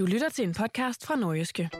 [0.00, 1.70] Du lytter til en podcast fra Nordjyske.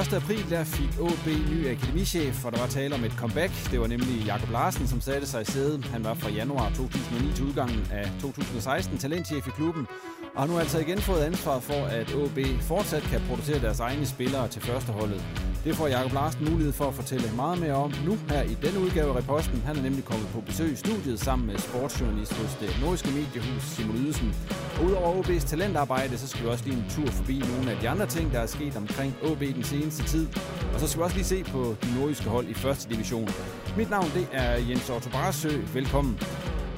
[0.00, 0.12] 1.
[0.12, 3.52] april der fik OB ny akademichef, og der var tale om et comeback.
[3.70, 5.84] Det var nemlig Jakob Larsen, som satte sig i sædet.
[5.84, 9.86] Han var fra januar 2009 til udgangen af 2016 talentchef i klubben,
[10.34, 14.06] og har nu altså igen fået ansvaret for, at OB fortsat kan producere deres egne
[14.06, 15.22] spillere til førsteholdet.
[15.64, 18.80] Det får Jakob Larsen mulighed for at fortælle meget mere om nu her i denne
[18.80, 19.60] udgave af Reposten.
[19.60, 23.62] Han er nemlig kommet på besøg i studiet sammen med sportsjournalist hos det nordiske mediehus
[23.62, 24.30] Simon Ydelsen.
[24.76, 27.88] Og udover OB's talentarbejde, så skal vi også lige en tur forbi nogle af de
[27.88, 30.26] andre ting, der er sket omkring OB den seneste tid.
[30.74, 33.28] Og så skal vi også lige se på de nordiske hold i første division.
[33.76, 35.52] Mit navn det er Jens Otto Barsø.
[35.78, 36.14] Velkommen.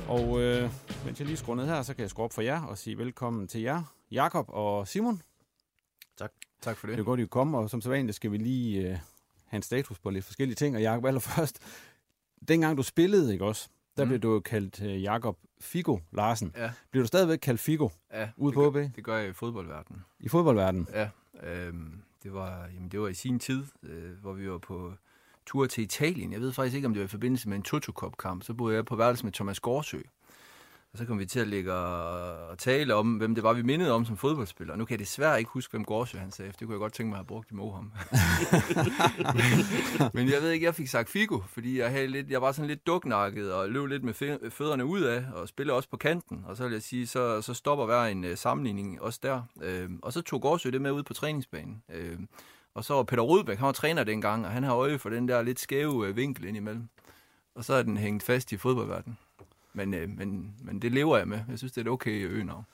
[0.09, 0.71] Og øh,
[1.05, 2.99] mens jeg lige skruer ned her, så kan jeg skrue op for jer og sige
[2.99, 5.23] velkommen til jer, Jakob og Simon.
[6.19, 6.46] Tak.
[6.63, 6.97] Tak for det.
[6.97, 8.99] Det er godt, at I komme, og som så vanligt skal vi lige øh,
[9.47, 10.77] have en status på lidt forskellige ting.
[10.77, 11.59] Og Jakob, allerførst,
[12.49, 14.09] dengang du spillede, ikke også, der mm.
[14.09, 16.53] blev du kaldt øh, Jakob Figo Larsen.
[16.57, 16.71] Ja.
[16.91, 18.75] Bliver du stadigvæk kaldt Figo Ja, ude på gør, OB?
[18.97, 20.05] det gør jeg i fodboldverdenen.
[20.21, 20.89] i fodboldverdenen?
[20.93, 21.09] Ja,
[21.43, 24.93] øhm, det, var, jamen, det var i sin tid, øh, hvor vi var på
[25.47, 26.33] tur til Italien.
[26.33, 28.43] Jeg ved faktisk ikke, om det var i forbindelse med en Toto Cup kamp.
[28.43, 30.01] Så boede jeg på værelse med Thomas Gårdsø.
[30.97, 33.93] Og så kom vi til at ligge og tale om, hvem det var, vi mindede
[33.93, 34.77] om som fodboldspiller.
[34.77, 36.93] Nu kan jeg desværre ikke huske, hvem Gårdsø han sagde, for det kunne jeg godt
[36.93, 37.93] tænke mig at have brugt imod ham.
[40.15, 42.69] Men jeg ved ikke, jeg fik sagt Figo, fordi jeg, havde lidt, jeg var sådan
[42.69, 44.15] lidt duknakket og løb lidt med
[44.51, 46.45] fødderne ud af og spillede også på kanten.
[46.47, 49.43] Og så vil jeg sige, så, så stopper hver en uh, sammenligning også der.
[49.57, 51.83] Uh, og så tog Gårdsø det med ud på træningsbanen.
[51.89, 52.21] Uh,
[52.75, 55.29] og så var Peter Rudbæk, han var træner dengang, og han har øje for den
[55.29, 56.89] der lidt skæve uh, vinkel indimellem.
[57.55, 59.19] Og så er den hængt fast i fodboldverdenen.
[59.77, 61.41] Men, øh, men, men det lever jeg med.
[61.49, 62.65] Jeg synes, det er et okay øgenavn.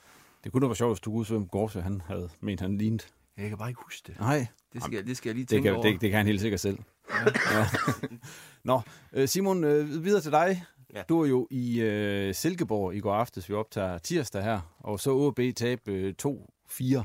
[0.45, 3.05] Det kunne da være sjovt, hvis du kunne hvem Gårdsø han havde ment, han lignede.
[3.37, 4.21] Jeg kan bare ikke huske det.
[4.21, 5.83] Nej, Det skal, det skal jeg lige det tænke kan, over.
[5.87, 6.79] det, det kan han helt sikkert selv.
[7.11, 7.67] Ja.
[8.65, 8.81] Nå,
[9.13, 10.65] øh, Simon, øh, videre til dig.
[10.95, 11.03] Ja.
[11.09, 13.49] Du er jo i øh, Silkeborg i går aftes.
[13.49, 17.03] Vi optager tirsdag her, og så OB tab øh, 2-4.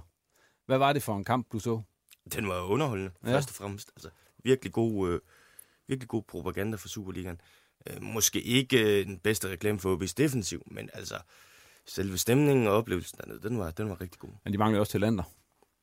[0.65, 1.81] Hvad var det for en kamp, du så?
[2.33, 3.29] Den var underholdende, Ja.
[3.29, 3.35] ja.
[3.35, 3.91] først og fremmest.
[3.95, 4.09] Altså,
[4.43, 5.19] virkelig god, øh,
[5.87, 7.41] virkelig god propaganda for Superligaen.
[7.89, 11.15] Øh, måske ikke øh, den bedste reklame for OB's defensiv, men altså,
[11.85, 14.29] selve stemningen og oplevelsen dernede, den var, den var rigtig god.
[14.43, 15.23] Men de mangler også talenter.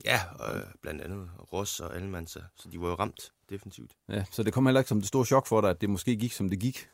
[0.05, 3.93] Ja, og, øh, blandt andet Ross og Allemann, så, så de var jo ramt defensivt.
[4.09, 6.17] Ja, så det kom heller ikke som det store chok for dig, at det måske
[6.17, 6.89] gik, som det gik.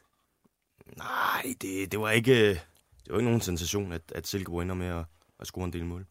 [0.96, 2.48] Nej, det, det var ikke,
[3.04, 5.04] det var ikke nogen sensation, at, at Silkeborg ender med at,
[5.40, 6.06] at score en del mål.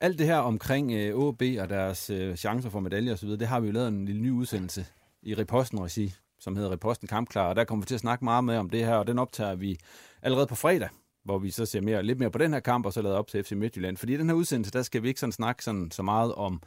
[0.00, 3.60] Alt det her omkring øh, OB og deres øh, chancer for medaljer osv., det har
[3.60, 4.86] vi jo lavet en lille ny udsendelse
[5.22, 8.44] i Reposten regi, som hedder Reposten Kampklar, og der kommer vi til at snakke meget
[8.44, 9.78] med om det her, og den optager vi
[10.22, 10.88] allerede på fredag,
[11.24, 13.26] hvor vi så ser mere, lidt mere på den her kamp, og så lader op
[13.26, 13.96] til FC Midtjylland.
[13.96, 16.62] Fordi i den her udsendelse, der skal vi ikke sådan snakke sådan, så meget om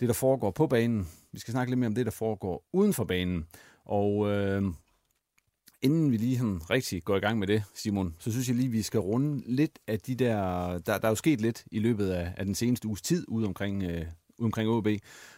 [0.00, 1.08] det, der foregår på banen.
[1.32, 3.46] Vi skal snakke lidt mere om det, der foregår uden for banen.
[3.84, 4.62] Og øh,
[5.82, 8.68] inden vi lige sådan rigtig går i gang med det, Simon, så synes jeg lige,
[8.68, 10.34] vi skal runde lidt af de der...
[10.78, 13.46] Der, der er jo sket lidt i løbet af, af den seneste uges tid ude
[13.46, 14.06] omkring, øh,
[14.38, 14.86] ude omkring OB.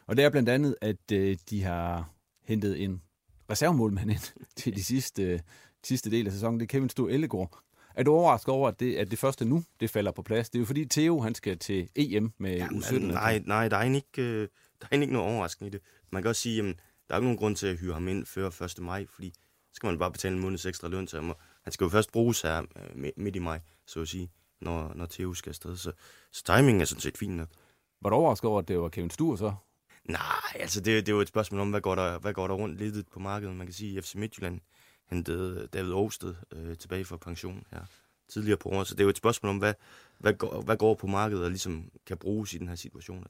[0.06, 2.11] Og det er blandt andet, at øh, de har
[2.45, 3.03] hentet en
[3.50, 5.41] reservemålmand ind til de sidste, øh,
[5.85, 6.61] sidste del af sæsonen.
[6.61, 7.58] Det er Kevin Sto Ellegaard.
[7.94, 10.50] Er du overrasket over, at det, at det første nu, det falder på plads?
[10.50, 12.99] Det er jo fordi Theo, han skal til EM med Jamen, U17.
[12.99, 14.49] nej, nej, der er egentlig ikke, øh,
[14.81, 15.81] der er ikke noget overraskende i det.
[16.12, 16.76] Man kan også sige, at
[17.08, 18.79] der er ikke nogen grund til at hyre ham ind før 1.
[18.81, 19.32] maj, fordi
[19.73, 21.35] skal man bare betale en måneds ekstra løn til ham.
[21.64, 24.31] Han skal jo først bruges her øh, mi- midt i maj, så at sige,
[24.61, 25.76] når, når Theo skal afsted.
[25.76, 25.93] Så,
[26.32, 27.49] så timingen er sådan set fint nok.
[28.02, 29.55] Var du overrasket over, at det var Kevin Stur så?
[30.11, 32.55] Nej, altså det, det er jo et spørgsmål om, hvad går der, hvad går der
[32.55, 33.57] rundt lidt på markedet.
[33.57, 34.61] Man kan sige, at FC Midtjylland
[35.11, 36.19] hentede David Aarhus
[36.53, 37.81] øh, tilbage fra pension her
[38.29, 38.87] tidligere på året.
[38.87, 39.75] Så det er jo et spørgsmål om, hvad,
[40.19, 43.27] hvad, går, hvad går på markedet og ligesom kan bruges i den her situation.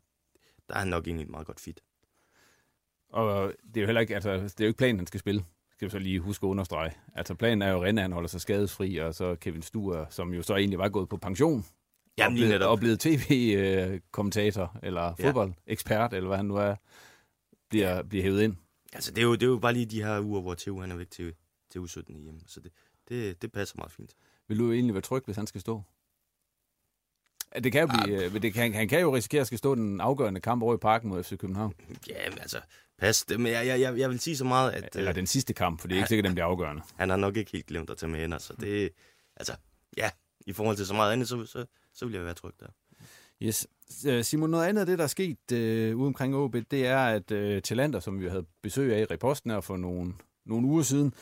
[0.68, 1.80] Der er han nok egentlig et meget godt fit.
[3.08, 5.20] Og øh, det er jo heller ikke, altså, det er jo ikke planen, han skal
[5.20, 5.44] spille.
[5.72, 6.92] Skal vi så lige huske at understrege.
[7.14, 10.34] Altså planen er jo, at Renne han holder sig skadesfri, og så Kevin Stuer, som
[10.34, 11.64] jo så egentlig var gået på pension,
[12.24, 12.70] Jamen, lige blevet, netop.
[12.70, 16.74] og blevet tv-kommentator, eller fodboldekspert, eller hvad han nu er,
[17.70, 18.56] bliver, bliver hævet ind.
[18.92, 20.90] Altså det er, jo, det er jo bare lige de her uger, hvor Theo han
[20.90, 21.34] er væk til,
[21.70, 22.40] til U17 i hjemme.
[22.46, 22.72] Så det,
[23.08, 24.14] det, det passer meget fint.
[24.48, 25.82] Vil du egentlig være tryg, hvis han skal stå?
[27.64, 30.00] Det kan jo blive, øh, det kan, han kan jo risikere at skal stå den
[30.00, 31.74] afgørende kamp over i parken mod FC København.
[32.08, 32.60] Ja, men altså,
[32.98, 33.40] pas det.
[33.40, 34.96] Men jeg, jeg, jeg, jeg vil sige så meget, at...
[34.96, 36.82] Eller øh, den sidste kamp, for det er ikke sikkert, den bliver afgørende.
[36.96, 38.90] Han har nok ikke helt glemt at tage med hænder, så det...
[39.36, 39.56] Altså,
[39.96, 40.10] ja,
[40.46, 41.66] i forhold til så meget andet, så, så,
[42.00, 42.66] så vil jeg være tryg der.
[43.42, 43.66] Yes.
[44.06, 46.98] Øh, Simon, noget andet af det, der er sket øh, ude omkring OB, det er,
[46.98, 50.14] at øh, Talander, som vi havde besøg af i reposten her for nogle,
[50.46, 51.14] nogle uger siden,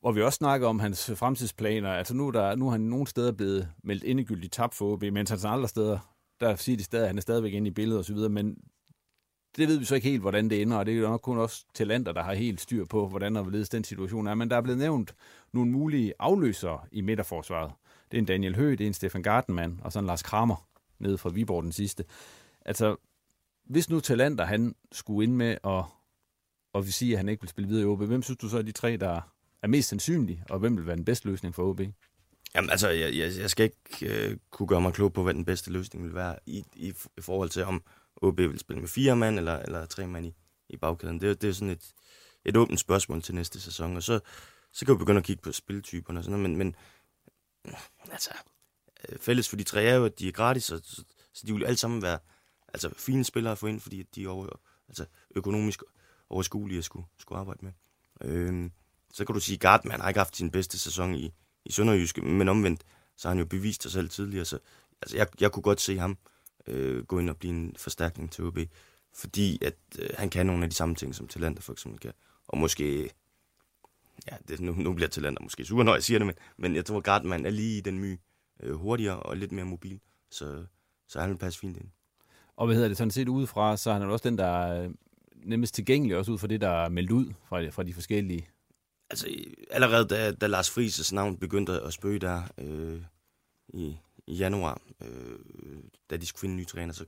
[0.00, 1.90] hvor vi også snakker om hans fremtidsplaner.
[1.92, 5.02] Altså nu, er der, nu er han nogle steder blevet meldt endegyldigt tabt for OB,
[5.02, 5.98] mens han andre steder,
[6.40, 8.56] der siger de stadig, at han er stadigvæk inde i billedet osv., men
[9.56, 11.38] det ved vi så ikke helt, hvordan det ender, og det er jo nok kun
[11.38, 14.34] også talenter, der har helt styr på, hvordan og hvorledes den situation er.
[14.34, 15.14] Men der er blevet nævnt
[15.52, 17.72] nogle mulige afløsere i midterforsvaret.
[18.10, 20.68] Det er en Daniel Høgh, det er en Stefan Gartenmann, og så en Lars Kramer
[20.98, 22.04] nede fra Viborg den sidste.
[22.64, 22.96] Altså,
[23.64, 25.84] hvis nu Talander, han skulle ind med at,
[26.72, 28.58] og vi sige, at han ikke vil spille videre i OB, hvem synes du så
[28.58, 29.20] er de tre, der
[29.62, 31.80] er mest sandsynlige, og hvem vil være den bedste løsning for OB?
[32.54, 35.44] Jamen altså, jeg, jeg, jeg skal ikke øh, kunne gøre mig klog på, hvad den
[35.44, 37.82] bedste løsning vil være i, i, i forhold til, om
[38.22, 40.34] OB vil spille med fire mand eller, eller tre mand i,
[40.68, 41.20] i bagkæden.
[41.20, 41.92] Det, det er sådan et,
[42.44, 44.20] et åbent spørgsmål til næste sæson, og så,
[44.72, 46.76] så kan vi begynde at kigge på spiltyperne og sådan noget, men, men
[48.10, 48.30] altså,
[49.08, 51.52] øh, fælles for de tre er jo, at de er gratis, og, så, så de
[51.52, 52.18] vil alle sammen være
[52.68, 54.46] altså, fine spillere at få ind, fordi de er over,
[54.88, 55.04] altså,
[55.34, 55.82] økonomisk
[56.30, 57.72] overskuelige at skulle, skulle arbejde med.
[58.20, 58.72] Øhm,
[59.12, 61.32] så kan du sige, at Gartman har ikke haft sin bedste sæson i,
[61.64, 62.84] i Sønderjyske, men omvendt,
[63.16, 64.58] så har han jo bevist sig selv tidligere, så
[65.02, 66.18] altså, jeg, jeg kunne godt se ham
[66.66, 68.58] øh, gå ind og blive en forstærkning til OB,
[69.14, 72.12] fordi at øh, han kan nogle af de samme ting, som Talander for eksempel kan,
[72.48, 73.10] og måske,
[74.30, 76.84] ja, det, nu, nu bliver Talander måske sur, når jeg siger det, men, men jeg
[76.84, 78.18] tror, Gartman er lige i den my
[78.62, 80.00] øh, hurtigere og lidt mere mobil,
[80.30, 80.64] så,
[81.08, 81.88] så han vil passe fint ind.
[82.56, 84.90] Og hvad hedder det, sådan set udefra, så er han jo også den, der er
[85.44, 88.48] nemmest tilgængelig, også ud fra det, der er meldt ud fra, fra de forskellige.
[89.10, 89.28] Altså,
[89.70, 93.02] allerede da, da Lars Friis' navn begyndte at spøge der øh,
[93.68, 93.96] i,
[94.26, 95.38] i januar, øh,
[96.10, 97.04] da de skulle finde en ny træner, så,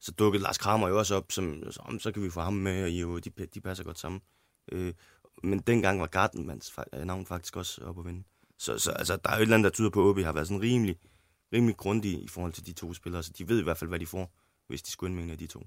[0.00, 2.84] så dukkede Lars Kramer jo også op, som, som så kan vi få ham med,
[2.84, 4.20] og jo, de, de passer godt sammen.
[4.72, 4.94] Øh,
[5.44, 8.22] men dengang var Gartenmans fa- navn faktisk også op at vinde.
[8.58, 10.32] Så, så altså, der er jo et eller andet, der tyder på, at OB har
[10.32, 10.96] været sådan rimelig,
[11.52, 13.98] rimelig grundig i forhold til de to spillere, så de ved i hvert fald, hvad
[13.98, 14.30] de får,
[14.68, 15.66] hvis de skulle ind med en af de to.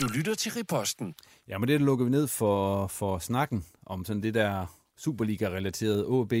[0.00, 1.14] Du lytter til Riposten.
[1.48, 6.32] Ja, men det lukker vi ned for, for snakken om sådan det der Superliga-relaterede OB.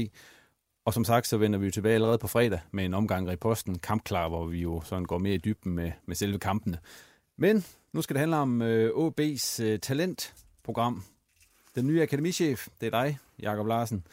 [0.84, 3.36] Og som sagt, så vender vi jo tilbage allerede på fredag med en omgang i
[3.36, 6.78] posten kampklar, hvor vi jo sådan går mere i dybden med, med selve kampene.
[7.36, 11.02] Men nu skal det handle om øh, OB's øh, talentprogram.
[11.78, 14.06] Den nye akademichef, det er dig, Jakob Larsen.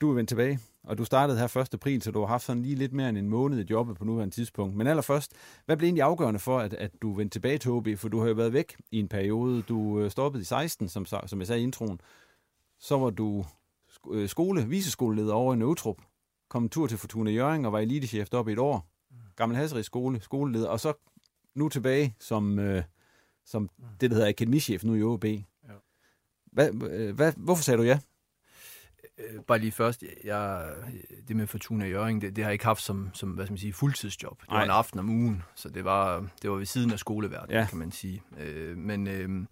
[0.00, 1.74] Du er vendt tilbage, og du startede her 1.
[1.74, 4.04] april, så du har haft sådan lige lidt mere end en måned i jobbet på
[4.04, 4.76] nuværende tidspunkt.
[4.76, 5.32] Men allerførst,
[5.66, 7.88] hvad blev egentlig afgørende for, at, at du vendte tilbage til OB?
[7.96, 9.62] For du har jo været væk i en periode.
[9.62, 12.00] Du øh, stoppede i 16, som, som jeg sagde i introen.
[12.78, 13.44] Så var du
[14.10, 16.02] øh, skole, viseskoleleder over i Nøvtrup.
[16.48, 18.86] Kom en tur til Fortuna Jørgen og var elitechef deroppe i et år.
[19.36, 20.68] Gammel Hasserig skole, skoleleder.
[20.68, 20.92] Og så
[21.54, 22.82] nu tilbage som, øh,
[23.44, 23.68] som
[24.00, 25.24] det, der hedder akademichef nu i OB.
[26.54, 27.98] Hvad, øh, hvad, hvorfor sagde du ja?
[29.18, 30.72] Øh, bare lige først, jeg,
[31.28, 33.58] det med Fortuna Jørgen, det, det har jeg ikke haft som, som hvad skal man
[33.58, 34.40] sige, fuldtidsjob.
[34.40, 34.64] Det var Nej.
[34.64, 37.66] en aften om ugen, så det var, det var ved siden af skoleverdenen, Ja.
[37.70, 38.22] kan man sige.
[38.40, 39.46] Øh, men øh,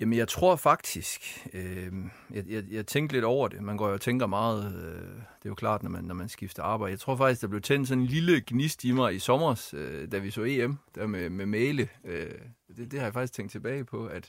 [0.00, 1.92] jamen, jeg tror faktisk, øh,
[2.30, 3.62] jeg, jeg, jeg tænkte lidt over det.
[3.62, 6.28] Man går jo og tænker meget, øh, det er jo klart, når man, når man
[6.28, 6.90] skifter arbejde.
[6.90, 10.12] Jeg tror faktisk, der blev tændt sådan en lille gnist i mig i sommer, øh,
[10.12, 11.88] da vi så EM, der med, med Mæle.
[12.04, 12.30] Øh,
[12.76, 14.28] det, det har jeg faktisk tænkt tilbage på, at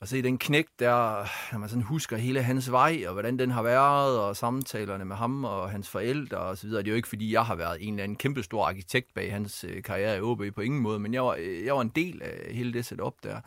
[0.00, 3.50] og se den knæk der, når man sådan husker hele hans vej, og hvordan den
[3.50, 6.82] har været, og samtalerne med ham og hans forældre og så videre.
[6.82, 9.64] Det er jo ikke, fordi jeg har været en eller anden kæmpestor arkitekt bag hans
[9.64, 12.22] øh, karriere i OB på ingen måde, men jeg var, øh, jeg var en del
[12.22, 13.40] af hele det setup der.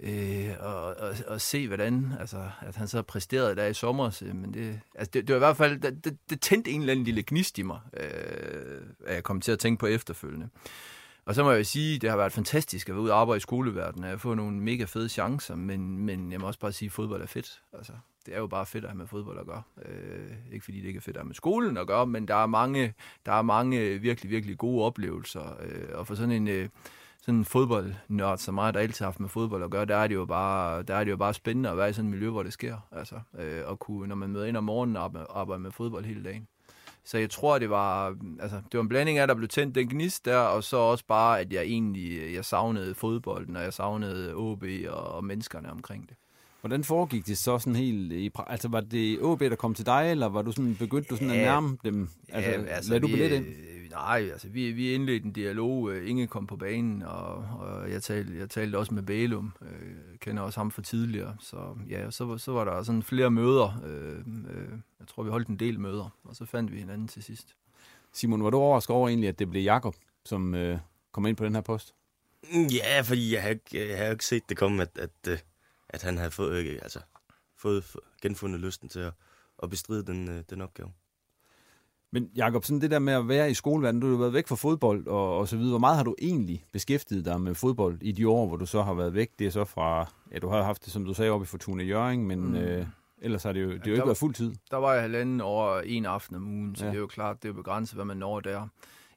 [0.00, 4.10] Øh, og, og, og se, hvordan altså, at han så præsterede der i sommer.
[4.10, 6.80] Så, men det, altså, det, det var i hvert fald, det, det, det tændte en
[6.80, 10.48] eller anden lille gnist i mig, øh, at jeg kom til at tænke på efterfølgende
[11.26, 13.40] og så må jeg sige, det har været fantastisk at være ude og arbejde i
[13.40, 16.92] skoleverdenen, har fået nogle mega fede chancer, men, men jeg må også bare sige, at
[16.92, 17.62] fodbold er fedt.
[17.72, 17.92] Altså,
[18.26, 19.62] det er jo bare fedt at have med fodbold at gøre.
[19.84, 22.34] Øh, ikke fordi det ikke er fedt at have med skolen at gøre, men der
[22.34, 22.94] er mange,
[23.26, 25.56] der er mange virkelig, virkelig gode oplevelser.
[25.62, 26.68] Øh, og for sådan en, øh,
[27.20, 30.06] sådan en fodboldnørd som mig, der altid har haft med fodbold at gøre, der er
[30.06, 32.30] det jo bare, der er det jo bare spændende at være i sådan et miljø,
[32.30, 32.76] hvor det sker.
[32.92, 36.24] Altså, øh, og kunne, når man møder ind om morgenen og arbejde med fodbold hele
[36.24, 36.48] dagen.
[37.04, 39.74] Så jeg tror, det var, altså, det var en blanding af, at der blev tændt
[39.74, 43.72] den gnist der, og så også bare, at jeg egentlig jeg savnede fodbolden, og jeg
[43.72, 46.16] savnede OB og, og menneskerne omkring det.
[46.60, 50.10] Hvordan foregik det så sådan helt i Altså var det OB, der kom til dig,
[50.10, 52.08] eller var du sådan, begyndte du sådan ja, at nærme dem?
[52.28, 53.46] Altså, ja, altså lad du billet ind?
[53.92, 55.90] Nej, altså vi, vi indledte en dialog.
[55.90, 59.52] Øh, Inge kom på banen, og, og jeg, talte, jeg talte også med Bælum.
[59.62, 61.36] Øh, kender også ham for tidligere.
[61.40, 63.82] Så ja, så, så var der sådan flere møder.
[63.86, 67.22] Øh, øh, jeg tror, vi holdt en del møder, og så fandt vi hinanden til
[67.22, 67.56] sidst.
[68.12, 69.94] Simon, var du overrasket over egentlig, at det blev Jakob,
[70.24, 70.78] som øh,
[71.12, 71.94] kom ind på den her post?
[72.52, 75.38] Ja, fordi jeg har ikke, jeg har ikke set det komme, at, at, øh,
[75.88, 77.00] at han havde fået, altså,
[77.56, 79.12] fået genfundet lysten til at,
[79.62, 80.92] at bestride den, den opgave.
[82.14, 84.56] Men Jacob, sådan det der med at være i skoleverdenen, du har været væk fra
[84.56, 85.70] fodbold og, og så videre.
[85.70, 88.82] Hvor meget har du egentlig beskæftiget dig med fodbold i de år, hvor du så
[88.82, 89.30] har været væk?
[89.38, 91.84] Det er så fra, ja, du har haft det, som du sagde, oppe i Fortuna
[91.84, 92.54] Jørgen, men mm.
[92.54, 92.86] øh,
[93.22, 94.52] ellers har det jo, det ja, jo ikke været fuld tid.
[94.70, 96.90] Der var jeg halvanden over en aften om ugen, så ja.
[96.90, 98.68] det er jo klart, det er begrænset, hvad man når der.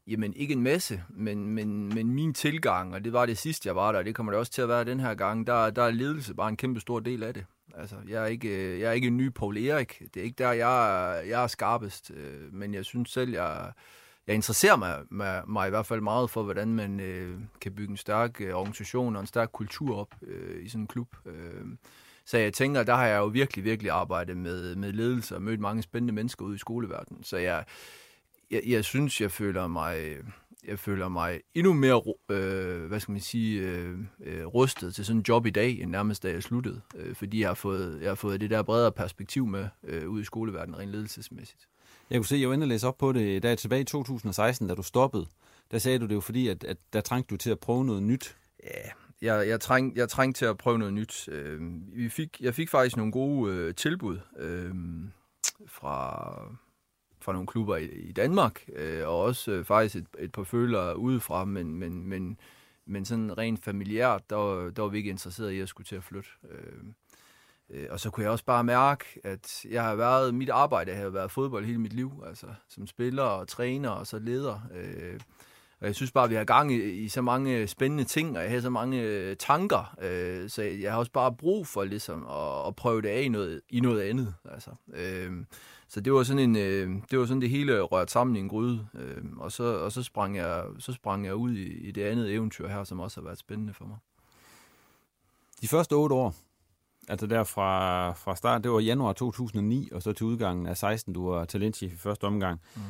[0.07, 3.75] Jamen, ikke en masse, men, men, men min tilgang, og det var det sidste, jeg
[3.75, 5.83] var der, og det kommer det også til at være den her gang, der, der
[5.83, 7.45] er ledelse bare en kæmpe stor del af det.
[7.77, 10.01] Altså, jeg er ikke, øh, jeg er ikke en ny Paul Erik.
[10.13, 12.11] Det er ikke der, jeg, jeg er skarpest.
[12.11, 13.71] Øh, men jeg synes selv, jeg,
[14.27, 17.91] jeg interesserer mig, mig, mig i hvert fald meget for, hvordan man øh, kan bygge
[17.91, 21.15] en stærk øh, organisation og en stærk kultur op øh, i sådan en klub.
[21.25, 21.65] Øh,
[22.25, 25.59] så jeg tænker, der har jeg jo virkelig, virkelig arbejdet med, med ledelse og mødt
[25.59, 27.23] mange spændende mennesker ude i skoleverdenen.
[27.23, 27.65] Så jeg,
[28.51, 30.23] jeg, jeg synes, jeg føler mig øh,
[30.67, 35.19] jeg føler mig endnu mere, øh, hvad skal man sige, øh, øh, rustet til sådan
[35.19, 36.81] en job i dag, end nærmest da jeg sluttede.
[36.95, 40.21] Øh, fordi jeg har, fået, jeg har fået det der bredere perspektiv med øh, ud
[40.21, 41.67] i skoleverdenen rent ledelsesmæssigt.
[42.09, 43.85] Jeg kunne se, jeg var inde og læse op på det, da jeg tilbage i
[43.85, 45.25] 2016, da du stoppede.
[45.71, 48.03] Der sagde du det jo fordi, at, at der trængte du til at prøve noget
[48.03, 48.37] nyt.
[48.63, 48.89] Ja,
[49.21, 51.29] jeg, jeg, træng, jeg trængte til at prøve noget nyt.
[51.29, 51.61] Øh,
[51.93, 54.75] vi fik, jeg fik faktisk nogle gode øh, tilbud øh,
[55.67, 56.31] fra
[57.25, 60.93] fra nogle klubber i, i Danmark, øh, og også øh, faktisk et, et par føler
[60.93, 62.37] udefra, men, men, men,
[62.85, 66.03] men sådan rent familiært, der, der var vi ikke interesseret i at skulle til at
[66.03, 66.29] flytte.
[66.51, 66.83] Øh,
[67.69, 71.09] øh, og så kunne jeg også bare mærke, at jeg har været, mit arbejde har
[71.09, 74.59] været fodbold hele mit liv, altså som spiller og træner og så leder.
[74.73, 75.19] Øh,
[75.85, 78.43] og jeg synes bare, at vi har gang i, i så mange spændende ting, og
[78.43, 82.27] jeg har så mange øh, tanker, øh, så jeg har også bare brug for ligesom
[82.27, 84.33] at, at prøve det af i noget, i noget andet.
[84.51, 84.71] Altså.
[84.93, 85.31] Øh,
[85.87, 88.49] så det var sådan en, øh, det var sådan det hele rørt sammen i en
[88.49, 92.03] gryde, øh, og så og så sprang jeg så sprang jeg ud i, i det
[92.03, 93.97] andet eventyr her, som også har været spændende for mig.
[95.61, 96.35] De første otte år,
[97.07, 101.13] altså der fra, fra start, det var januar 2009, og så til udgangen af 16,
[101.13, 102.61] du var talentchef i første omgang.
[102.75, 102.81] Mm.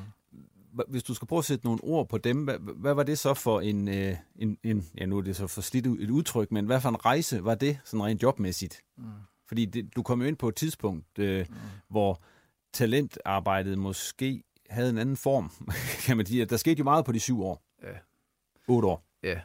[0.88, 3.34] Hvis du skal prøve at sætte nogle ord på dem, hvad, hvad var det så
[3.34, 6.66] for en, øh, en, en, ja nu er det så for slidt et udtryk, men
[6.66, 8.82] hvad for en rejse var det, sådan rent jobmæssigt?
[8.98, 9.04] Mm.
[9.48, 11.56] Fordi det, du kom jo ind på et tidspunkt, øh, mm.
[11.90, 12.22] hvor
[12.74, 15.52] talentarbejdet måske havde en anden form,
[16.06, 16.46] kan man sige.
[16.46, 17.64] Der skete jo meget på de syv år.
[17.84, 17.98] Ja.
[18.68, 19.06] Otte år.
[19.24, 19.42] Ja.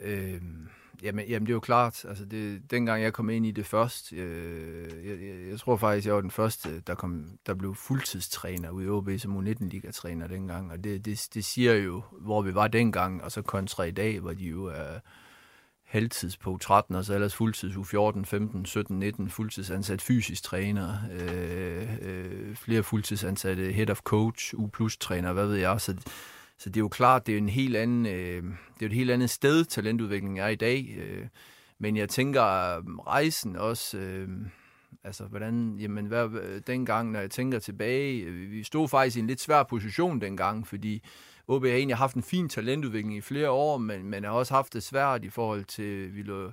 [0.00, 0.68] Øhm,
[1.02, 2.04] jamen, jamen, det er jo klart.
[2.04, 6.06] Altså, det, dengang jeg kom ind i det først, øh, jeg, jeg, jeg tror faktisk,
[6.06, 10.70] jeg var den første, der, kom, der blev fuldtidstræner ude i OB som U19-ligatræner dengang.
[10.70, 14.20] Og det, det, det siger jo, hvor vi var dengang, og så kontra i dag,
[14.20, 14.98] hvor de jo er
[15.88, 20.94] halvtids på 13, og så ellers fuldtids u 14, 15, 17, 19 fuldtidsansat fysisk træner,
[21.12, 25.80] øh, øh, flere fuldtidsansatte head of coach, u plus træner, hvad ved jeg.
[25.80, 25.96] Så,
[26.58, 28.42] så det er jo klart, det er en helt anden, øh,
[28.74, 30.96] det er et helt andet sted, talentudviklingen er i dag.
[30.98, 31.26] Øh,
[31.78, 34.28] men jeg tænker, øh, rejsen også, øh,
[35.04, 39.26] altså hvordan, jamen hvad, dengang, når jeg tænker tilbage, øh, vi stod faktisk i en
[39.26, 41.02] lidt svær position dengang, fordi
[41.48, 44.72] OB har egentlig haft en fin talentudvikling i flere år, men, men har også haft
[44.72, 46.52] det svært i forhold til, vi lå,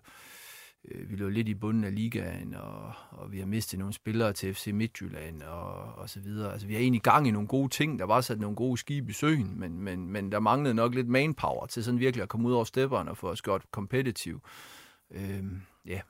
[0.92, 4.34] øh, vi lå lidt i bunden af ligaen, og, og vi har mistet nogle spillere
[4.34, 6.52] til FC Midtjylland og, og så videre.
[6.52, 8.00] Altså, vi har egentlig gang i nogle gode ting.
[8.00, 11.08] Der var sat nogle gode skibe i søen, men, men, men der manglede nok lidt
[11.08, 14.42] manpower til sådan virkelig at komme ud over stepperne og få os gjort kompetitiv.
[15.12, 15.44] Øh,
[15.86, 16.02] ja,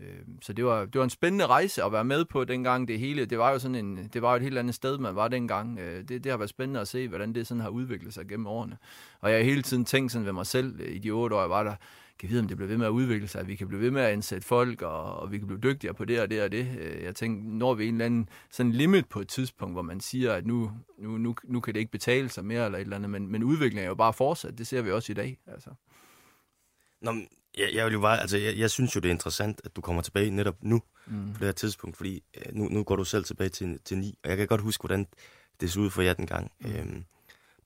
[0.00, 2.98] Øh, så det var, det var en spændende rejse at være med på dengang det
[2.98, 3.24] hele.
[3.24, 5.78] Det var jo sådan en, det var jo et helt andet sted, man var dengang.
[5.78, 8.46] Øh, det, det har været spændende at se, hvordan det sådan har udviklet sig gennem
[8.46, 8.78] årene.
[9.20, 11.40] Og jeg har hele tiden tænkt sådan ved mig selv, øh, i de otte år,
[11.40, 11.74] jeg var der,
[12.18, 13.90] kan vide, om det bliver ved med at udvikle sig, at vi kan blive ved
[13.90, 16.52] med at ansætte folk, og, og vi kan blive dygtigere på det og det og
[16.52, 16.68] det.
[16.80, 20.00] Øh, jeg tænker, når vi en eller anden sådan limit på et tidspunkt, hvor man
[20.00, 22.96] siger, at nu, nu, nu, nu kan det ikke betale sig mere eller et eller
[22.96, 24.58] andet, men, men udviklingen er jo bare fortsat.
[24.58, 25.38] Det ser vi også i dag.
[25.46, 25.70] Altså.
[27.02, 27.14] Nå,
[27.58, 29.80] jeg, jeg, vil jo bare, altså, jeg, jeg synes jo, det er interessant, at du
[29.80, 31.32] kommer tilbage netop nu, mm.
[31.32, 34.18] på det her tidspunkt, fordi øh, nu, nu går du selv tilbage til, til 9,
[34.24, 35.06] og jeg kan godt huske, hvordan
[35.60, 36.52] det så ud for jer dengang.
[36.60, 36.70] Mm.
[36.70, 37.04] Øhm,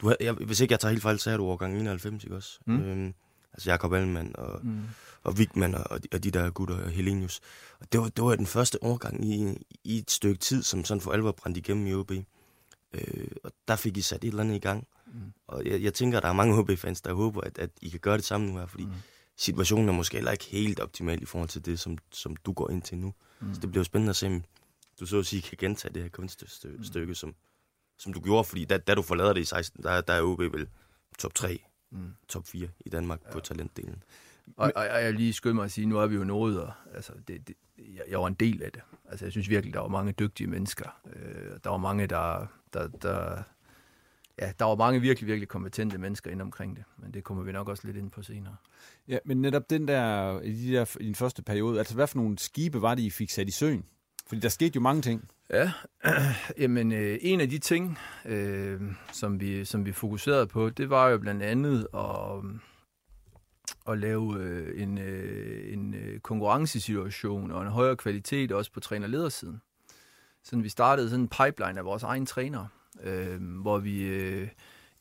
[0.01, 2.59] du, jeg, hvis ikke jeg tager helt fejl, så er du årgang 91, ikke også?
[2.67, 2.81] Mm.
[2.81, 3.15] Øhm,
[3.53, 4.83] altså Jakob Allemann og, Mm.
[5.23, 7.41] og Vigman og, og, de, der gutter, og Helenius.
[7.81, 11.01] Og det var, det var den første årgang i, i et stykke tid, som sådan
[11.01, 12.11] for alvor brændte igennem i OB.
[12.93, 14.87] Øh, og der fik I sat et eller andet i gang.
[15.07, 15.33] Mm.
[15.47, 18.01] Og jeg, jeg tænker, at der er mange OB-fans, der håber, at, at I kan
[18.01, 18.93] gøre det samme nu her, fordi mm.
[19.37, 22.71] situationen er måske heller ikke helt optimal i forhold til det, som, som du går
[22.71, 23.15] ind til nu.
[23.41, 23.55] Mm.
[23.55, 24.45] Så det bliver jo spændende at se, om
[25.01, 27.15] du så at sige kan gentage det her kunststykke, mm.
[27.15, 27.35] som,
[27.99, 30.41] som du gjorde, fordi da, da du forlader det i 16, der, der er OB
[30.41, 30.69] vel
[31.19, 32.15] top 3, Mm.
[32.29, 33.33] top 4 i Danmark ja.
[33.33, 34.03] på talentdelen.
[34.57, 36.73] Og, og, og jeg lige skynde mig at sige, nu er vi jo nået, og
[36.95, 38.83] altså, det, det, jeg, jeg var en del af det.
[39.11, 41.01] Altså, jeg synes virkelig, der var mange dygtige mennesker.
[41.17, 43.43] Øh, der var mange, der, der, der,
[44.39, 46.85] ja, der var mange virkelig, virkelig kompetente mennesker inde omkring det.
[46.99, 48.57] Men det kommer vi nok også lidt ind på senere.
[49.09, 52.19] Ja, men netop den der, i, de der, i den første periode, altså hvad for
[52.19, 53.85] nogle skibe var det, I fik sat i søen?
[54.27, 55.29] Fordi der skete jo mange ting.
[55.53, 55.73] Ja,
[56.63, 58.81] jamen øh, en af de ting, øh,
[59.13, 62.45] som, vi, som vi fokuserede på, det var jo blandt andet at,
[63.89, 69.61] at lave øh, en, øh, en øh, konkurrencesituation og en højere kvalitet også på trænerledersiden.
[70.43, 72.69] Sådan vi startede sådan en pipeline af vores egen trænere,
[73.03, 74.49] øh, hvor vi øh,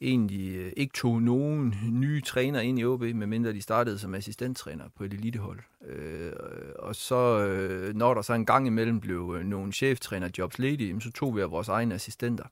[0.01, 4.85] egentlig øh, ikke tog nogen nye trænere ind i OB, medmindre de startede som assistenttræner
[4.95, 5.59] på et elitehold.
[5.91, 6.31] Øh,
[6.79, 11.11] og så, øh, når der så en gang imellem blev øh, nogle cheftrænerjobs ledige, så
[11.11, 12.45] tog vi af vores egne assistenter.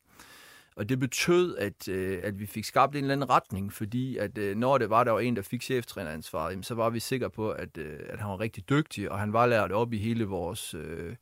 [0.75, 4.37] Og det betød, at, øh, at vi fik skabt en eller anden retning, fordi at
[4.37, 7.29] øh, når det var, der var en, der fik cheftræneransvaret, jamen, så var vi sikre
[7.29, 10.25] på, at, øh, at han var rigtig dygtig, og han var lært op i hele
[10.25, 11.15] vores, øh,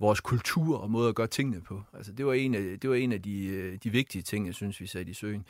[0.00, 1.82] vores kultur og måde at gøre tingene på.
[1.94, 4.54] Altså, det var en af, det var en af de, øh, de vigtige ting, jeg
[4.54, 5.44] synes, vi satte i søen.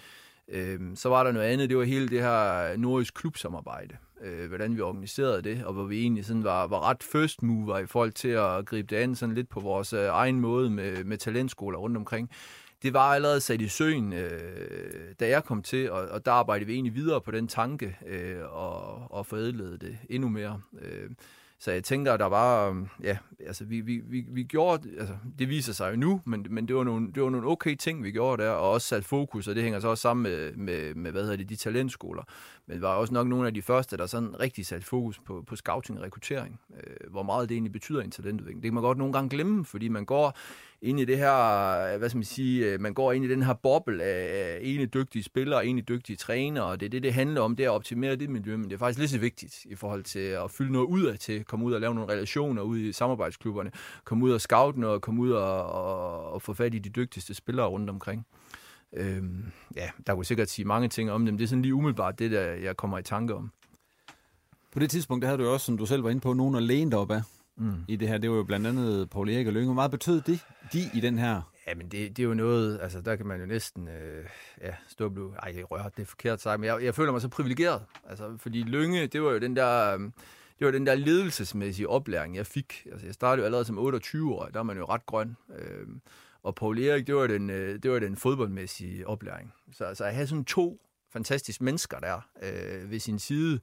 [0.49, 3.96] Øhm, så var der noget andet, det var hele det her nordisk klubsamarbejde.
[4.22, 7.78] Øh, hvordan vi organiserede det, og hvor vi egentlig sådan var, var ret first mover
[7.78, 11.04] i forhold til at gribe det an sådan lidt på vores øh, egen måde med,
[11.04, 12.30] med talentskoler rundt omkring.
[12.82, 16.66] Det var allerede sat i søen, øh, da jeg kom til, og, og der arbejdede
[16.66, 20.61] vi egentlig videre på den tanke øh, og, og forædlede det endnu mere.
[20.81, 21.11] Øh,
[21.62, 25.48] så jeg tænker, der var, øhm, ja, altså vi, vi, vi, vi gjorde, altså det
[25.48, 28.11] viser sig jo nu, men, men det, var nogle, det var nogle okay ting, vi
[28.11, 31.11] gjorde der, og også sat fokus, og det hænger så også sammen med, med, med
[31.11, 32.22] hvad hedder det, de talentskoler.
[32.66, 35.44] Men det var også nok nogle af de første, der sådan rigtig satte fokus på,
[35.46, 38.62] på scouting og rekruttering, øh, hvor meget det egentlig betyder i en talentudvikling.
[38.62, 40.38] Det kan man godt nogle gange glemme, fordi man går
[40.83, 41.35] ind i det her,
[41.92, 44.87] øh, hvad skal man sige, øh, man går ind i den her boble af ene
[44.87, 47.75] dygtige spillere, ene dygtige trænere, og det er det, det handler om, det er at
[47.75, 50.73] optimere det miljø, men det er faktisk lige så vigtigt i forhold til at fylde
[50.73, 53.71] noget ud af til, komme ud og lave nogle relationer ud i samarbejdsklubberne,
[54.05, 57.35] komme ud og scoute noget, komme ud og, og, og få fat i de dygtigste
[57.35, 58.27] spillere rundt omkring.
[58.97, 59.45] Øhm,
[59.77, 61.38] ja, der kunne sikkert sige mange ting om dem.
[61.38, 63.51] Det er sådan lige umiddelbart det, der jeg kommer i tanke om.
[64.73, 66.62] På det tidspunkt, der havde du også, som du selv var inde på, nogen at
[66.62, 67.23] læne dig op af
[67.56, 67.84] Mm.
[67.88, 68.18] i det her.
[68.18, 69.66] Det var jo blandt andet Paul Erik og Lønge.
[69.66, 70.40] Hvor meget betød det,
[70.72, 71.52] de i den her?
[71.68, 74.24] Jamen, det, det er jo noget, altså der kan man jo næsten, øh,
[74.60, 77.20] ja, stå og blive, ej, rører, det er forkert sagt, men jeg, jeg føler mig
[77.20, 80.12] så privilegeret, altså, fordi Lønge, det var jo den der, øhm,
[80.58, 82.86] det var den der ledelsesmæssige oplæring, jeg fik.
[82.92, 85.36] Altså, jeg startede jo allerede som 28 år, der er man jo ret grøn.
[85.58, 85.86] Øh,
[86.42, 89.52] og Paul Erik, det var den, øh, det var den fodboldmæssige oplæring.
[89.72, 90.80] Så altså, jeg havde sådan to
[91.12, 93.60] fantastiske mennesker der øh, ved sin side.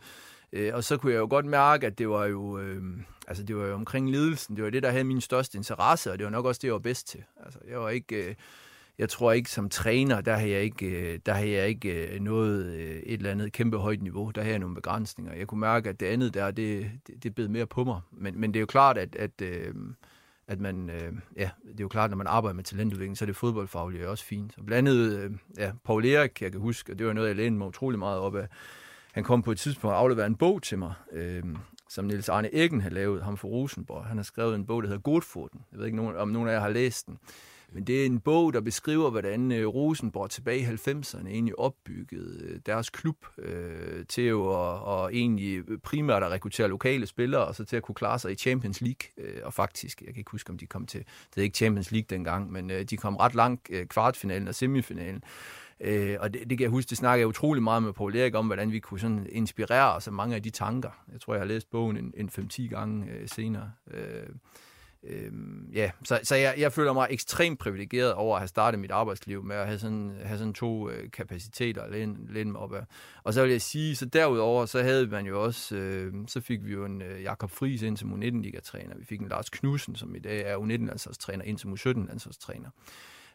[0.54, 2.84] Øh, og så kunne jeg jo godt mærke, at det var jo, øh,
[3.28, 6.18] altså det var jo omkring ledelsen, det var det, der havde min største interesse, og
[6.18, 7.24] det var nok også det, jeg var bedst til.
[7.46, 8.36] Altså, jeg var ikke, øh,
[8.98, 12.20] jeg tror ikke som træner, der har jeg ikke, øh, der har jeg ikke øh,
[12.20, 14.32] noget øh, et eller andet kæmpe højt niveau.
[14.32, 15.34] Der har jeg nogle begrænsninger.
[15.34, 18.02] Jeg kunne mærke, at det andet der, det, det, det bed mere på mig.
[18.12, 19.42] Men, men det er jo klart, at, at,
[20.48, 20.90] at man,
[21.38, 24.26] ja, det er jo klart, når man arbejder med talentudvikling, så er det fodboldfagligt også
[24.26, 24.54] fint.
[24.58, 27.58] Og blandt andet, ja, Paul Erik, jeg kan huske, og det var noget, jeg lænede
[27.58, 28.48] mig utrolig meget op af.
[29.14, 31.44] Han kom på et tidspunkt og afleverede en bog til mig, øh,
[31.90, 34.06] som Niels Arne Eggen havde lavet, ham for Rosenborg.
[34.06, 35.62] Han har skrevet en bog, der hedder Godfoten.
[35.72, 37.20] Jeg ved ikke, om nogen af jer har læst den.
[37.72, 42.44] Men det er en bog, der beskriver, hvordan øh, Rosenborg tilbage i 90'erne egentlig opbyggede
[42.44, 47.56] øh, deres klub øh, til jo at, og egentlig primært at rekruttere lokale spillere, og
[47.56, 49.10] så til at kunne klare sig i Champions League.
[49.18, 51.00] Øh, og faktisk, jeg kan ikke huske, om de kom til,
[51.36, 54.56] det er ikke Champions League dengang, men øh, de kom ret langt øh, kvartfinalen og
[54.56, 55.24] semifinalen.
[55.82, 58.36] Øh, og det, det kan jeg huske, det snakker jeg utrolig meget med Paul Erik
[58.36, 61.04] om, hvordan vi kunne sådan inspirere os af mange af de tanker.
[61.12, 63.72] Jeg tror, jeg har læst bogen en, en 5-10 gange øh, senere.
[63.92, 64.30] Øh,
[65.04, 65.32] øh,
[65.74, 69.44] ja, så, så jeg, jeg føler mig ekstremt privilegeret over at have startet mit arbejdsliv
[69.44, 72.10] med at have sådan, have sådan to øh, kapaciteter at
[72.48, 72.84] mig op af.
[73.24, 76.66] Og så vil jeg sige, så derudover, så havde man jo også, øh, så fik
[76.66, 78.98] vi jo en øh, Jakob Friis ind som U19-ligatræner.
[78.98, 82.70] Vi fik en Lars Knudsen, som i dag er U19-landsholdstræner, ind som U17-landsholdstræner.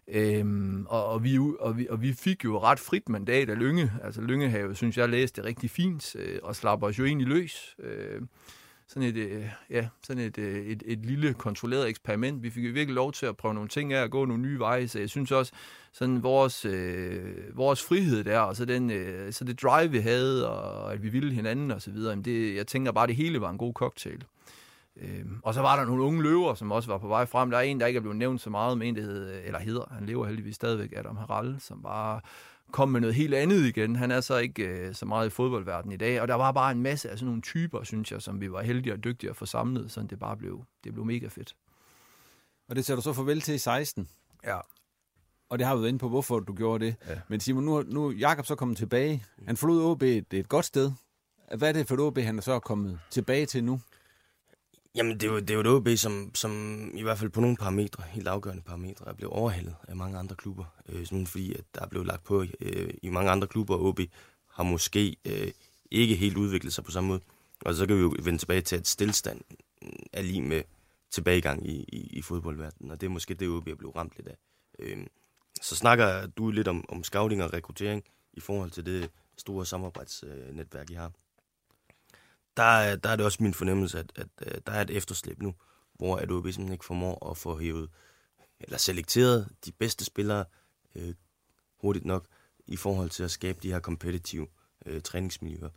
[0.09, 3.93] Øhm, og, og, vi, og, vi, og vi fik jo ret frit mandat af Lynge.
[4.03, 7.77] Altså Lyngehave, synes jeg, læste rigtig fint, øh, og slapper os jo egentlig løs.
[7.79, 8.23] Øh,
[8.89, 12.43] sådan et, øh, ja, sådan et, øh, et, et lille kontrolleret eksperiment.
[12.43, 14.59] Vi fik jo virkelig lov til at prøve nogle ting af og gå nogle nye
[14.59, 15.53] veje, så jeg synes også,
[15.93, 20.49] sådan vores, øh, vores frihed der, og så, den, øh, så det drive, vi havde,
[20.51, 23.51] og at vi ville hinanden og så videre, det, jeg tænker bare, det hele var
[23.51, 24.25] en god cocktail.
[24.97, 27.51] Øh, og så var der nogle unge løver, som også var på vej frem.
[27.51, 29.59] Der er en, der ikke er blevet nævnt så meget, men en, der hed, eller
[29.59, 32.21] hedder, han lever heldigvis stadigvæk, Adam Harald, som bare
[32.73, 33.97] kom med noget helt andet igen.
[33.97, 36.73] Han er så ikke øh, så meget i fodboldverdenen i dag, og der var bare
[36.73, 39.37] en masse af sådan nogle typer, synes jeg, som vi var heldige og dygtige at
[39.37, 41.55] få samlet, så det bare blev, det blev mega fedt.
[42.69, 44.09] Og det ser du så farvel til i 16?
[44.45, 44.59] Ja.
[45.49, 46.97] Og det har vi været inde på, hvorfor du gjorde det.
[47.09, 47.21] Ja.
[47.29, 49.25] Men Simon, nu, nu er Jakob så kommet tilbage.
[49.47, 50.93] Han forlod OB, det er et godt sted.
[51.57, 53.81] Hvad er det for et OB, han er så kommet tilbage til nu?
[54.97, 57.41] Jamen, det er jo, det er jo et OB, som, som i hvert fald på
[57.41, 60.65] nogle parametre, helt afgørende parametre, er blevet overhældet af mange andre klubber.
[60.89, 63.85] Øh, simpelthen fordi, at der er blevet lagt på øh, i mange andre klubber, og
[63.85, 64.01] OB
[64.51, 65.53] har måske øh,
[65.91, 67.21] ikke helt udviklet sig på samme måde.
[67.61, 69.41] Og så kan vi jo vende tilbage til, at stillstand
[70.13, 70.63] er lige med
[71.11, 74.29] tilbagegang i, i, i fodboldverdenen, og det er måske det, OB er blevet ramt lidt
[74.29, 74.37] af.
[74.79, 75.07] Øh,
[75.63, 80.91] så snakker du lidt om, om scouting og rekruttering i forhold til det store samarbejdsnetværk,
[80.91, 81.13] I har
[82.57, 85.55] der, der er det også min fornemmelse, at, at, at der er et efterslæb nu,
[85.95, 87.91] hvor at OB simpelthen ikke formår at få hævet,
[88.61, 90.45] eller selekteret de bedste spillere
[90.95, 91.15] øh,
[91.81, 92.27] hurtigt nok,
[92.67, 94.47] i forhold til at skabe de her kompetitive
[94.87, 95.69] øh, træningsmiljøer.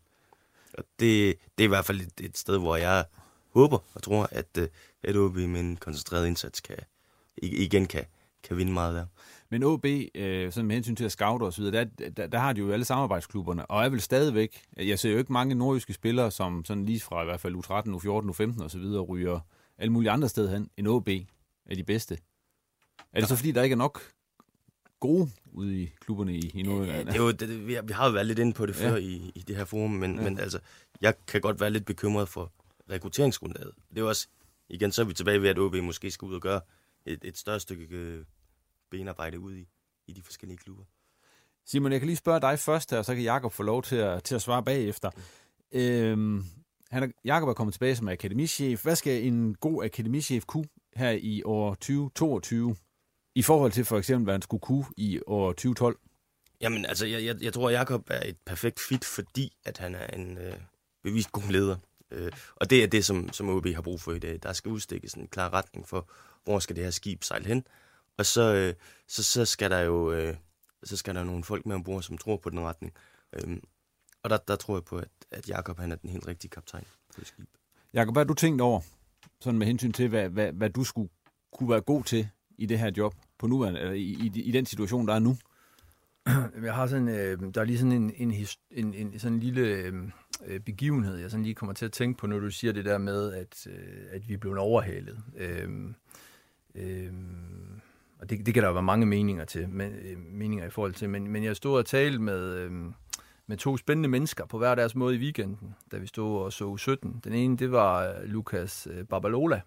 [0.74, 3.06] Og det, det er i hvert fald et, et sted, hvor jeg
[3.54, 4.68] håber og tror, at, øh,
[5.04, 6.78] at OB med en koncentreret indsats kan,
[7.38, 8.06] igen kan,
[8.44, 9.06] kan vinde meget der.
[9.52, 12.40] Men OB, øh, sådan med hensyn til at scoute og så videre, der, der, der
[12.40, 15.94] har de jo alle samarbejdsklubberne, og er vel stadigvæk, jeg ser jo ikke mange nordjyske
[15.94, 19.40] spillere, som sådan lige fra i hvert fald U13, U14, U15 og så videre, ryger
[19.78, 21.10] alle mulige andre steder hen, end OB
[21.66, 22.18] er de bedste.
[23.14, 24.02] Er det så fordi, der ikke er nok
[25.00, 27.08] gode ude i klubberne i, i Nordjylland?
[27.08, 28.76] Ja, det er jo, det, vi, har, vi har jo været lidt inde på det
[28.76, 28.96] før ja.
[28.96, 30.24] i, i det her forum, men, ja.
[30.24, 30.60] men altså,
[31.02, 32.52] jeg kan godt være lidt bekymret for
[32.90, 33.72] rekrutteringsgrundlaget.
[33.90, 34.28] Det er jo også,
[34.70, 36.62] igen, så er vi tilbage ved, at OB måske skal ud og gøre
[37.06, 38.26] et, et større stykke øh,
[38.92, 39.68] benarbejde ud i,
[40.08, 40.84] i de forskellige klubber.
[41.66, 43.96] Simon, jeg kan lige spørge dig først her, og så kan Jakob få lov til
[43.96, 45.12] at, til at svare bagefter.
[45.74, 45.80] Mm.
[45.80, 46.44] Øhm,
[46.92, 48.84] han er, Jakob er kommet tilbage som akademichef.
[48.84, 52.76] Hvad skal en god akademichef kunne her i år 2022,
[53.36, 56.00] i forhold til for eksempel, hvad han skulle kunne i år 2012?
[56.62, 59.96] Jamen, altså, jeg, jeg, jeg tror, at Jakob er et perfekt fit, fordi at han
[59.96, 60.54] er en øh,
[61.04, 61.76] bevist god leder.
[62.12, 64.40] Øh, og det er det, som, som OB har brug for i dag.
[64.44, 66.10] Der skal udstikkes en klar retning for,
[66.44, 67.64] hvor skal det her skib sejle hen.
[68.18, 68.74] Og så, øh,
[69.08, 70.36] så, så skal der jo øh,
[70.84, 72.94] så skal der nogle folk med ombord, som tror på den retning.
[73.34, 73.62] Øhm,
[74.24, 76.84] og der, der tror jeg på, at, at Jakob han er den helt rigtige kaptajn
[77.16, 77.50] på det skib.
[77.94, 78.82] Jakob, hvad har du tænkt over,
[79.40, 81.10] sådan med hensyn til, hvad, hvad, hvad du skulle
[81.54, 84.66] kunne være god til i det her job på nuværende, eller i, i, i den
[84.66, 85.38] situation, der er nu?
[86.64, 89.62] Jeg har sådan, øh, der er lige sådan en, en, en, en sådan en lille
[90.46, 92.98] øh, begivenhed, jeg sådan lige kommer til at tænke på, når du siger det der
[92.98, 95.24] med, at, øh, at vi er blevet overhalet.
[95.38, 95.70] Øh,
[96.76, 97.14] øh,
[98.20, 101.10] og det, det kan der være mange meninger til, men, øh, meninger i forhold til,
[101.10, 102.72] men, men jeg stod og talte med, øh,
[103.48, 106.78] med to spændende mennesker på hver deres måde i weekenden, da vi stod og så
[106.78, 107.22] 17.
[107.24, 109.62] Den ene, det var øh, Lukas øh, Babalola,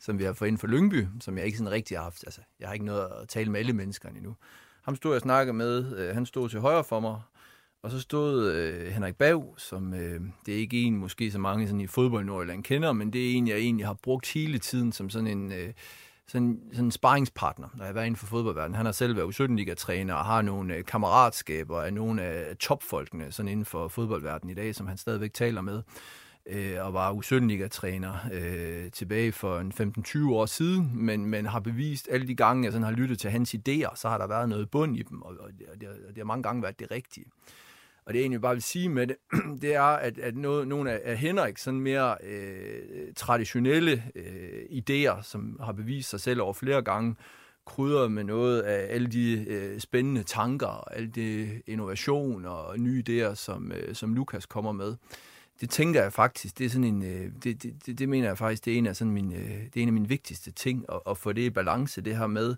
[0.00, 2.24] som vi har fået ind for Lyngby, som jeg ikke sådan rigtig har haft.
[2.26, 4.36] Altså, jeg har ikke noget at tale med alle menneskerne endnu.
[4.82, 6.12] Ham stod jeg og snakkede med.
[6.14, 7.20] Han stod til højre for mig,
[7.84, 11.66] og så stod øh, Henrik Bav, som øh, det er ikke en, måske så mange
[11.66, 14.92] sådan i fodbold Nordjylland kender, men det er en, jeg egentlig har brugt hele tiden
[14.92, 15.52] som sådan en...
[15.52, 15.72] Øh,
[16.28, 18.74] sådan, sådan en sparringspartner, når jeg har været inden for fodboldverdenen.
[18.74, 23.48] Han har selv været U17-liga-træner og har nogle øh, kammeratskaber af nogle af topfolkene sådan
[23.48, 25.82] inden for fodboldverdenen i dag, som han stadigvæk taler med
[26.46, 29.72] øh, og var U17-liga-træner øh, tilbage for en
[30.06, 33.30] 15-20 år siden, men, men har bevist alle de gange, jeg sådan har lyttet til
[33.30, 36.16] hans idéer, så har der været noget bund i dem, og, og, det, og det
[36.16, 37.26] har mange gange været det rigtige.
[38.06, 39.16] Og det jeg egentlig bare vil sige med det,
[39.62, 45.22] det er, at, at noget, nogle af, af Henrik sådan mere øh, traditionelle øh, idéer,
[45.22, 47.16] som har bevist sig selv over flere gange,
[47.66, 53.04] krydret med noget af alle de øh, spændende tanker, og alle de innovationer og nye
[53.08, 54.96] idéer, som, øh, som Lukas kommer med.
[55.60, 58.64] Det tænker jeg faktisk, det er sådan en, øh, det, det, det, mener jeg faktisk,
[58.64, 61.00] det er en af, sådan min, øh, det er en af mine vigtigste ting, at,
[61.10, 62.56] at få det i balance, det her med,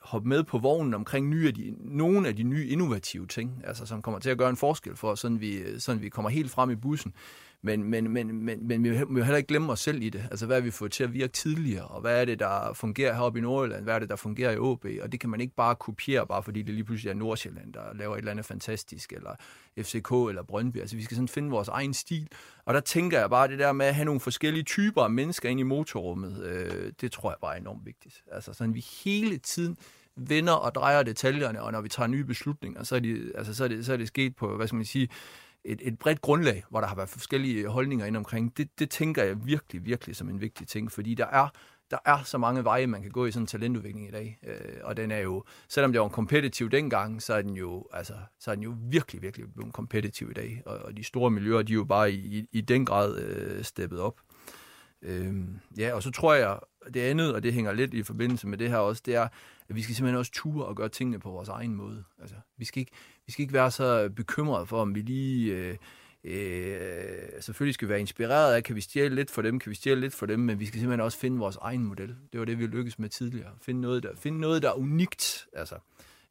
[0.00, 3.86] hoppe med på vognen omkring nye af de, nogle af de nye innovative ting, altså
[3.86, 6.70] som kommer til at gøre en forskel for, sådan vi, sådan vi kommer helt frem
[6.70, 7.12] i bussen.
[7.62, 10.28] Men, men, men, men, men vi må heller ikke glemme os selv i det.
[10.30, 13.14] Altså, hvad er vi fået til at virke tidligere, og hvad er det, der fungerer
[13.14, 15.54] heroppe i Nordjylland, hvad er det, der fungerer i OB, og det kan man ikke
[15.54, 19.12] bare kopiere, bare fordi det lige pludselig er Nordsjælland, der laver et eller andet fantastisk,
[19.12, 19.34] eller
[19.78, 20.78] FCK eller Brøndby.
[20.78, 22.28] Altså, vi skal sådan finde vores egen stil.
[22.64, 25.48] Og der tænker jeg bare, det der med at have nogle forskellige typer af mennesker
[25.48, 28.24] ind i motorrummet, øh, det tror jeg bare er enormt vigtigt.
[28.32, 29.76] Altså, sådan vi hele tiden
[30.16, 33.64] vender og drejer detaljerne, og når vi tager nye beslutninger, så er, de, altså, så
[33.64, 35.08] er, det, så er det sket på, hvad skal man sige,
[35.64, 38.56] et, et bredt grundlag, hvor der har været forskellige holdninger ind omkring.
[38.56, 41.48] Det, det tænker jeg virkelig, virkelig som en vigtig ting, fordi der er,
[41.90, 44.38] der er så mange veje, man kan gå i sådan en talentudvikling i dag.
[44.46, 47.86] Øh, og den er jo, selvom det var en kompetitiv dengang, så er den jo,
[47.92, 50.62] altså, så er den jo virkelig, virkelig blevet kompetitiv i dag.
[50.66, 53.64] Og, og de store miljøer, de er jo bare i, i, i den grad øh,
[53.64, 54.20] steppet op.
[55.02, 55.34] Øh,
[55.78, 56.58] ja, og så tror jeg,
[56.94, 59.28] det andet, og det hænger lidt i forbindelse med det her også, det er,
[59.68, 62.04] at vi skal simpelthen også ture og gøre tingene på vores egen måde.
[62.20, 62.92] Altså, vi, skal ikke,
[63.30, 65.52] vi skal ikke være så bekymrede for, om vi lige...
[65.54, 65.76] Øh,
[66.24, 69.74] øh, selvfølgelig skal vi være inspireret af, kan vi stjæle lidt for dem, kan vi
[69.74, 72.16] stjæle lidt for dem, men vi skal simpelthen også finde vores egen model.
[72.32, 73.50] Det var det, vi lykkedes med tidligere.
[73.62, 75.46] Finde noget, der, finde noget, der er unikt.
[75.52, 75.74] Altså.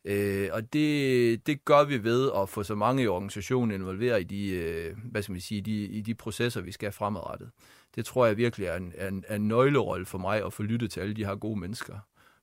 [0.05, 4.23] Øh, og det, det gør vi ved at få så mange i organisationen involveret i
[4.23, 7.49] de, øh, hvad skal man sige, de, i de processer, vi skal fremadrettet.
[7.95, 10.63] Det tror jeg virkelig er en, er en, er en nøglerolle for mig at få
[10.63, 11.99] lyttet til alle de her gode mennesker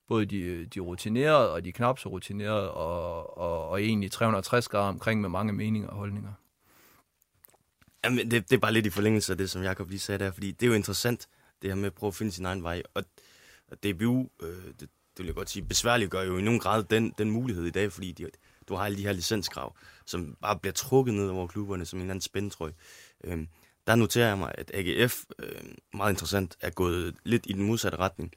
[0.07, 4.87] både de, de rutinerede og de knap så rutinerede, og, og, og egentlig 360 grader
[4.87, 6.33] omkring med mange meninger og holdninger.
[8.03, 10.31] Jamen, det, det er bare lidt i forlængelse af det, som Jacob lige sagde der,
[10.31, 11.27] fordi det er jo interessant,
[11.61, 12.83] det her med at prøve at finde sin egen vej.
[12.93, 13.03] Og,
[13.71, 16.83] og DBU, øh, det, det vil jeg godt sige, besværligt gør jo i nogen grad
[16.83, 18.29] den, den mulighed i dag, fordi de,
[18.67, 22.01] du har alle de her licenskrav, som bare bliver trukket ned over klubberne som en
[22.01, 22.71] eller anden spændetrøj.
[23.23, 23.47] Øh,
[23.87, 25.61] der noterer jeg mig, at AGF, øh,
[25.93, 28.33] meget interessant, er gået lidt i den modsatte retning.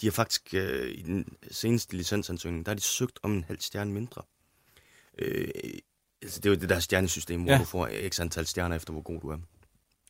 [0.00, 3.60] De har faktisk øh, i den seneste licensansøgning, der har de søgt om en halv
[3.60, 4.22] stjerne mindre.
[5.18, 5.48] Øh,
[6.22, 7.58] altså det er jo det der stjernesystem, hvor ja.
[7.58, 9.36] du får x antal stjerner efter, hvor god du er.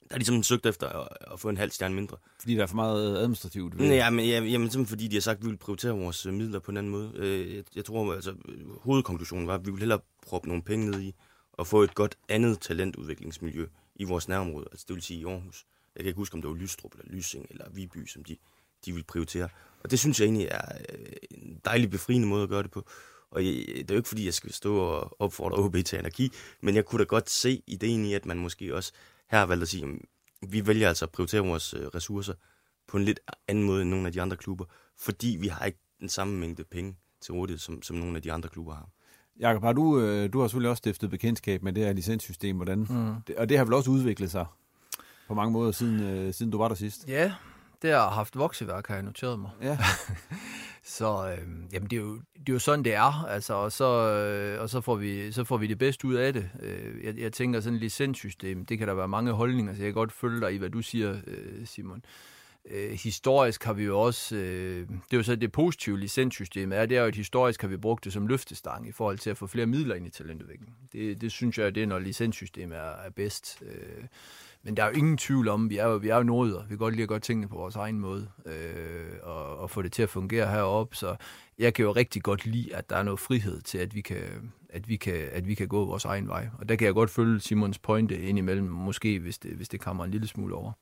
[0.09, 2.17] Der har de simpelthen søgt efter at, at få en halv stjerne mindre.
[2.41, 3.79] Fordi der er for meget administrativt?
[3.79, 3.87] Ved.
[3.87, 6.35] Ja, men, ja, jamen, simpelthen fordi de har sagt, at vi vil prioritere vores øh,
[6.35, 7.13] midler på en anden måde.
[7.15, 8.35] Øh, jeg, jeg tror, altså,
[8.81, 11.15] hovedkonklusionen var, at vi vil hellere proppe nogle penge ned i
[11.53, 14.67] og få et godt andet talentudviklingsmiljø i vores nærområde.
[14.73, 15.65] Altså det vil sige i Aarhus.
[15.97, 18.37] Jeg kan ikke huske, om det var Lystrup eller Lysing eller Viby, som de,
[18.87, 19.49] de vil prioritere.
[19.85, 22.87] Og det synes jeg egentlig er øh, en dejlig befriende måde at gøre det på.
[23.31, 26.33] Og jeg, det er jo ikke, fordi jeg skal stå og opfordre OB til anarki,
[26.61, 28.93] men jeg kunne da godt se ideen i, at man måske også
[29.31, 29.91] her har valgt at sige, at
[30.53, 32.35] vi vælger altså at prioritere vores øh, ressourcer
[32.89, 34.65] på en lidt anden måde end nogle af de andre klubber,
[34.99, 38.33] fordi vi har ikke den samme mængde penge til rådighed, som, som nogle af de
[38.33, 38.89] andre klubber har.
[39.41, 42.79] Jakob, har du, øh, du har selvfølgelig også stiftet bekendtskab med det her licenssystem, hvordan,
[42.79, 43.15] mm.
[43.27, 44.47] det, og det har vel også udviklet sig
[45.29, 47.09] på mange måder, siden, siden du var der sidst?
[47.09, 47.33] Ja,
[47.85, 49.51] det har haft vokseværk, har jeg noteret mig.
[49.63, 49.79] Ja.
[50.97, 54.11] så øh, jamen, det, er jo, det er jo sådan, det er, altså, og, så,
[54.11, 56.51] øh, og så, får vi, så får vi det bedste ud af det.
[56.63, 59.87] Øh, jeg, jeg tænker, sådan et licenssystem, det kan der være mange holdninger, så jeg
[59.87, 62.05] kan godt følge dig i, hvad du siger, øh, Simon.
[62.71, 66.87] Øh, historisk har vi jo også, øh, det er jo så det positive licenssystem er,
[66.87, 69.37] det er jo, at historisk har vi brugt det som løftestang i forhold til at
[69.37, 70.77] få flere midler ind i talentudvikling.
[70.93, 73.63] Det, det synes jeg, det er, når licenssystemet er, er bedst.
[73.63, 74.05] Øh,
[74.65, 76.63] men der er jo ingen tvivl om, vi er jo, vi er jo nordjyder.
[76.63, 79.83] Vi kan godt lide at gøre tingene på vores egen måde, øh, og, og få
[79.83, 80.97] det til at fungere heroppe.
[80.97, 81.17] Så
[81.59, 84.53] jeg kan jo rigtig godt lide, at der er noget frihed til, at vi kan,
[84.69, 86.49] at vi kan, at vi kan gå vores egen vej.
[86.59, 90.05] Og der kan jeg godt følge Simons pointe indimellem, måske hvis det, hvis det kommer
[90.05, 90.73] en lille smule over.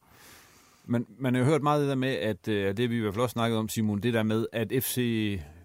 [0.84, 3.14] Men man har jo hørt meget det der med, at øh, det vi i hvert
[3.14, 4.98] fald også snakket om, Simon, det der med, at FC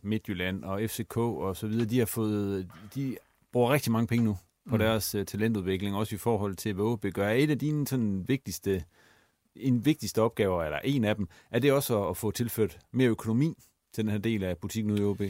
[0.01, 3.17] Midtjylland og FCK og så videre, de har fået, de
[3.51, 4.37] bruger rigtig mange penge nu
[4.69, 4.79] på mm.
[4.79, 7.29] deres uh, talentudvikling, også i forhold til, hvad OB gør.
[7.29, 8.83] Et af dine sådan, vigtigste,
[9.55, 13.09] en vigtigste opgaver, eller en af dem, er det også at, at få tilført mere
[13.09, 13.53] økonomi
[13.93, 15.21] til den her del af butikken ude i OB?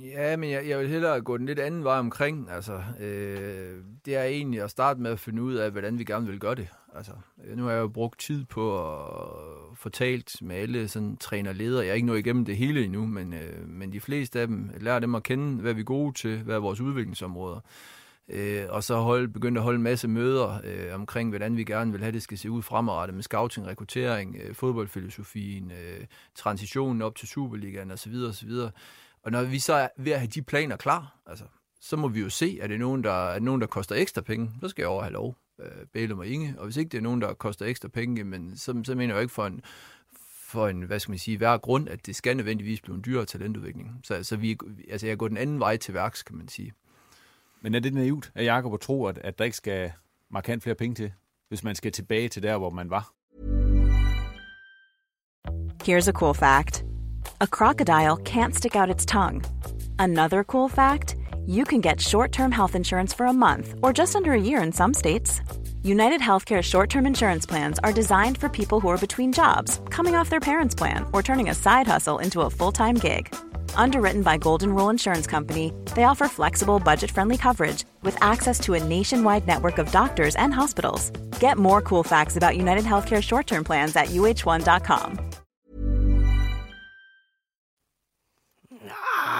[0.00, 2.50] Ja, men jeg, jeg vil hellere gå den lidt anden vej omkring.
[2.50, 6.26] Altså, øh, det er egentlig at starte med at finde ud af, hvordan vi gerne
[6.26, 6.68] vil gøre det.
[6.94, 7.12] Altså,
[7.56, 11.84] nu har jeg jo brugt tid på at få talt med alle sådan trænerledere.
[11.84, 14.70] Jeg er ikke nået igennem det hele endnu, men, øh, men de fleste af dem,
[14.80, 17.60] lærer dem at kende, hvad vi er gode til, hvad er vores udviklingsområder.
[18.28, 21.92] Øh, og så hold, begyndte at holde en masse møder øh, omkring, hvordan vi gerne
[21.92, 27.14] vil have, det skal se ud fremadrettet med scouting, rekruttering, øh, fodboldfilosofien, øh, transitionen op
[27.14, 28.14] til Superligaen osv.
[28.28, 28.50] osv.
[29.22, 31.44] Og når vi så er ved at have de planer klar, altså,
[31.80, 34.20] så må vi jo se, at det er nogen, der, er nogen, der koster ekstra
[34.20, 36.54] penge, så skal jeg over have lov, øh, Bælum og Inge.
[36.58, 39.18] Og hvis ikke det er nogen, der koster ekstra penge, men så, så mener jeg
[39.18, 39.62] jo ikke for en,
[40.40, 43.24] for en, hvad skal man sige, hver grund, at det skal nødvendigvis blive en dyrere
[43.24, 44.00] talentudvikling.
[44.04, 44.58] Så, så vi,
[44.90, 46.72] altså jeg går den anden vej til værks, kan man sige.
[47.60, 49.92] Men er det naivt af Jacob at tro, at, at der ikke skal
[50.30, 51.12] markant flere penge til,
[51.48, 53.12] hvis man skal tilbage til der, hvor man var?
[55.84, 56.84] Here's a cool fact.
[57.40, 59.44] A crocodile can't stick out its tongue.
[59.98, 61.16] Another cool fact,
[61.46, 64.72] you can get short-term health insurance for a month or just under a year in
[64.72, 65.40] some states.
[65.82, 70.14] United Healthcare short term insurance plans are designed for people who are between jobs, coming
[70.14, 73.34] off their parents' plan, or turning a side hustle into a full time gig.
[73.76, 78.74] Underwritten by Golden Rule Insurance Company, they offer flexible, budget friendly coverage with access to
[78.74, 81.10] a nationwide network of doctors and hospitals.
[81.40, 85.18] Get more cool facts about United Healthcare short term plans at uh1.com.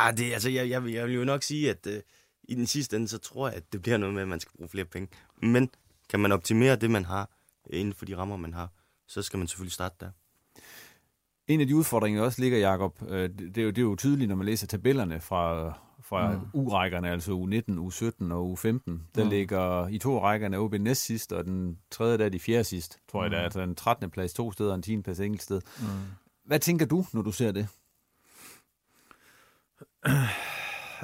[0.01, 2.03] Ah, det, altså, jeg, jeg, jeg vil jo nok sige, at øh,
[2.49, 4.53] i den sidste ende, så tror jeg, at det bliver noget med, at man skal
[4.57, 5.09] bruge flere penge.
[5.43, 5.71] Men
[6.09, 7.31] kan man optimere det, man har,
[7.71, 8.69] inden for de rammer, man har,
[9.07, 10.11] så skal man selvfølgelig starte der.
[11.48, 13.96] En af de udfordringer, der også ligger, Jacob, øh, det, er jo, det er jo
[13.96, 16.40] tydeligt, når man læser tabellerne fra, fra mm.
[16.54, 18.92] U-rækkerne, altså U19, U17 og U15.
[19.14, 19.30] Der mm.
[19.30, 22.98] ligger i to rækkerne OB næst sidst, og den tredje der er de fjerde sidst,
[23.08, 23.30] tror jeg.
[23.30, 24.11] Der er altså en 13.
[24.11, 25.02] plads to steder og en 10.
[25.02, 25.61] plads enkelt sted.
[25.80, 25.87] Mm.
[26.44, 27.68] Hvad tænker du, når du ser det?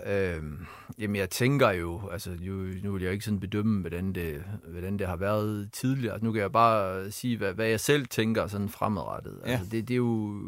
[0.07, 0.66] Øhm,
[0.98, 2.52] jamen, jeg tænker jo, altså nu,
[2.83, 6.12] nu vil jeg ikke sådan bedømme, hvordan det, hvordan det har været tidligere.
[6.12, 9.40] Altså, nu kan jeg bare sige, hvad, hvad jeg selv tænker sådan fremadrettet.
[9.46, 9.50] Ja.
[9.50, 10.42] Altså, det, det er jo,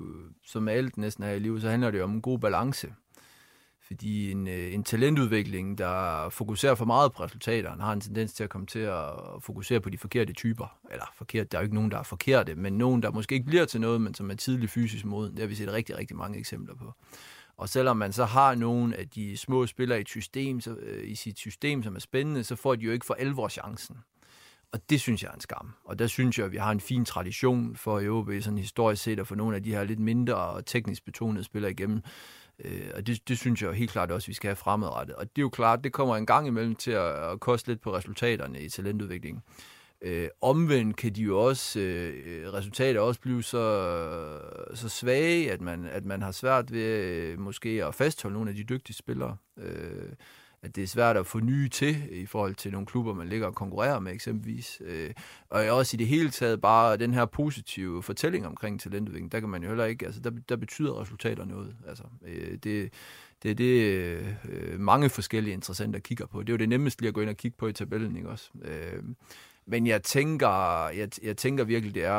[0.47, 2.89] som alt næsten her i livet, så handler det jo om en god balance.
[3.87, 8.45] Fordi en, øh, en talentudvikling, der fokuserer for meget på resultaterne, har en tendens til
[8.45, 9.05] at komme til at
[9.41, 10.79] fokusere på de forkerte typer.
[10.91, 13.47] Eller forkert, der er jo ikke nogen, der er forkerte, men nogen, der måske ikke
[13.47, 15.33] bliver til noget, men som er tidlig fysisk moden.
[15.33, 16.93] Det har vi set rigtig, rigtig mange eksempler på.
[17.57, 21.09] Og selvom man så har nogle af de små spillere i, et system, så, øh,
[21.11, 23.97] i sit system, som er spændende, så får de jo ikke for alvor chancen.
[24.73, 25.73] Og det synes jeg er en skam.
[25.85, 29.03] Og der synes jeg, at vi har en fin tradition for i OB, sådan historisk
[29.03, 32.03] set, at få nogle af de her lidt mindre og teknisk betonede spillere igennem.
[32.65, 35.17] Øh, og det, det synes jeg helt klart også, at vi skal have fremadrettet.
[35.17, 37.81] Og det er jo klart, det kommer en gang imellem til at, at koste lidt
[37.81, 39.43] på resultaterne i talentudviklingen.
[40.07, 44.39] Øh, omvendt kan de jo også, øh, resultater også blive så,
[44.75, 48.57] så svage, at man, at man har svært ved øh, måske at fastholde nogle af
[48.57, 49.37] de dygtige spillere.
[49.59, 50.13] Øh,
[50.63, 53.47] at det er svært at få nye til i forhold til nogle klubber, man ligger
[53.47, 54.83] og konkurrerer med eksempelvis.
[54.85, 55.11] Øh,
[55.49, 59.49] og også i det hele taget bare den her positive fortælling omkring talentudvikling, der kan
[59.49, 61.77] man jo heller ikke, altså der, der betyder resultater noget.
[61.89, 62.93] Altså, øh, det,
[63.43, 63.83] det er det,
[64.45, 66.41] øh, mange forskellige interessenter kigger på.
[66.41, 68.29] Det er jo det nemmeste lige at gå ind og kigge på i tabellen, ikke
[68.29, 68.51] også?
[68.63, 69.03] Øh,
[69.67, 70.49] men jeg tænker,
[70.89, 72.13] jeg, jeg tænker virkelig, det er,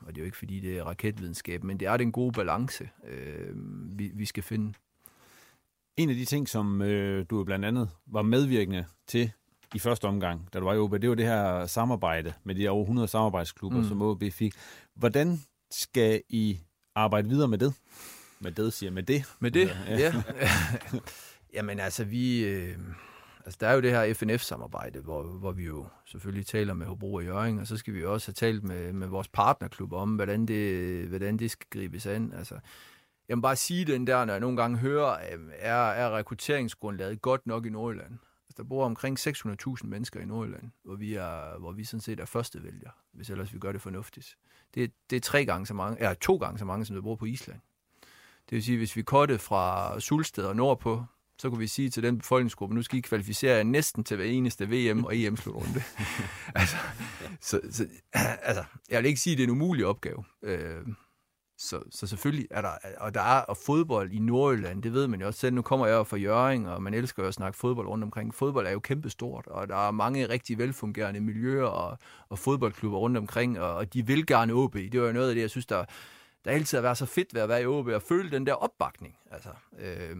[0.00, 2.88] og det er jo ikke fordi, det er raketvidenskab, men det er den gode balance,
[3.08, 3.54] øh,
[3.98, 4.72] vi, vi skal finde.
[5.96, 9.32] En af de ting, som øh, du blandt andet var medvirkende til
[9.74, 12.68] i første omgang, da du var i OB, det var det her samarbejde med de
[12.68, 13.88] over 100 samarbejdsklubber, mm.
[13.88, 14.54] som OB fik.
[14.94, 16.60] Hvordan skal I
[16.94, 17.74] arbejde videre med det?
[18.40, 19.24] Med det, siger med det.
[19.40, 19.98] Med det, ja.
[19.98, 20.22] ja.
[21.54, 22.44] Jamen altså, vi...
[22.44, 22.78] Øh
[23.46, 27.14] Altså, der er jo det her FNF-samarbejde, hvor, hvor vi jo selvfølgelig taler med Hobro
[27.14, 30.14] og Jørgen, og så skal vi jo også have talt med, med vores partnerklub om,
[30.14, 32.32] hvordan det, hvordan det skal gribes an.
[32.32, 32.58] Altså,
[33.28, 37.22] jeg må bare sige den der, når jeg nogle gange hører, øhm, er, er rekrutteringsgrundlaget
[37.22, 38.12] godt nok i Nordjylland?
[38.12, 42.20] Altså, der bor omkring 600.000 mennesker i Nordjylland, hvor vi, er, hvor vi sådan set
[42.20, 44.36] er første vælger, hvis ellers vi gør det fornuftigt.
[44.74, 47.16] Det, det er tre gange så mange, eller to gange så mange, som der bor
[47.16, 47.60] på Island.
[48.50, 51.04] Det vil sige, hvis vi kottede fra Sulsted og nordpå,
[51.38, 54.26] så kunne vi sige til den befolkningsgruppe, nu skal I kvalificere jer næsten til hver
[54.26, 55.82] eneste VM og EM-slutrunde.
[56.54, 56.76] altså,
[57.40, 57.86] så, så,
[58.42, 60.24] altså, jeg vil ikke sige, at det er en umulig opgave.
[60.42, 60.86] Øh,
[61.58, 65.20] så, så selvfølgelig er der, og der er og fodbold i Nordjylland, det ved man
[65.20, 65.54] jo også selv.
[65.54, 68.34] Nu kommer jeg jo fra Jøring, og man elsker jo at snakke fodbold rundt omkring.
[68.34, 73.16] Fodbold er jo kæmpestort, og der er mange rigtig velfungerende miljøer og, og fodboldklubber rundt
[73.16, 74.74] omkring, og, og de vil gerne OB.
[74.74, 75.84] Det var jo noget af det, jeg synes, der,
[76.44, 78.54] der altid har været så fedt ved at være i OB, og føle den der
[78.54, 79.16] opbakning.
[79.30, 80.16] Altså, øh,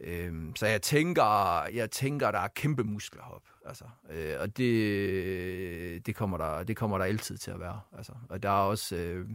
[0.00, 3.42] Øhm, så jeg tænker, jeg tænker, der er kæmpe muskler op.
[3.66, 7.80] Altså, øh, og det, det, kommer der, det kommer der altid til at være.
[7.96, 9.28] Altså, og der er også, øh,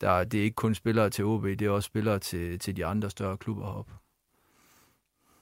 [0.00, 2.86] der, det er ikke kun spillere til OB, det er også spillere til, til de
[2.86, 3.90] andre større klubber op.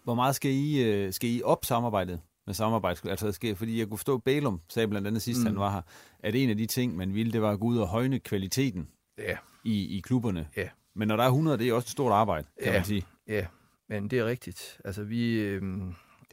[0.04, 3.10] Hvor meget skal I, øh, skal I op samarbejdet med samarbejde?
[3.10, 5.46] Altså, skal, fordi jeg kunne forstå, Bælum sagde blandt andet sidst, mm.
[5.46, 5.82] han var her,
[6.18, 8.88] at en af de ting, man ville, det var at gå ud og højne kvaliteten
[9.18, 9.36] ja.
[9.64, 10.48] i, i klubberne.
[10.56, 10.68] Ja.
[10.94, 12.78] Men når der er 100, det er også et stort arbejde, kan ja.
[12.78, 13.06] man sige.
[13.28, 13.46] Ja,
[13.88, 14.80] men det er rigtigt.
[14.84, 15.62] Altså vi, øh,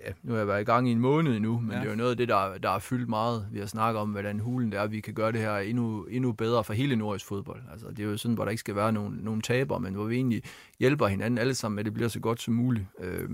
[0.05, 1.77] ja, nu har jeg været i gang i en måned nu, men ja.
[1.77, 3.47] det er jo noget af det, der, der er fyldt meget.
[3.51, 6.31] Vi har snakket om, hvordan hulen det er, vi kan gøre det her endnu, endnu
[6.31, 7.61] bedre for hele nordisk fodbold.
[7.71, 10.05] Altså det er jo sådan, hvor der ikke skal være nogen, nogen taber, men hvor
[10.05, 10.43] vi egentlig
[10.79, 12.85] hjælper hinanden alle sammen med, at det bliver så godt som muligt.
[12.99, 13.29] Øh,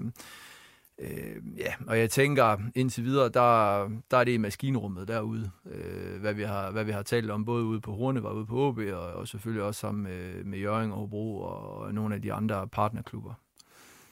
[1.00, 6.22] Øh, ja, og jeg tænker indtil videre, der, der er det i maskinrummet derude, øh,
[6.22, 8.68] hvad, vi har, hvad vi har talt om, både ude på Horne, var ude på
[8.68, 12.34] OB, og, og selvfølgelig også sammen med, med Jørgen og Hobro og nogle af de
[12.34, 13.34] andre partnerklubber.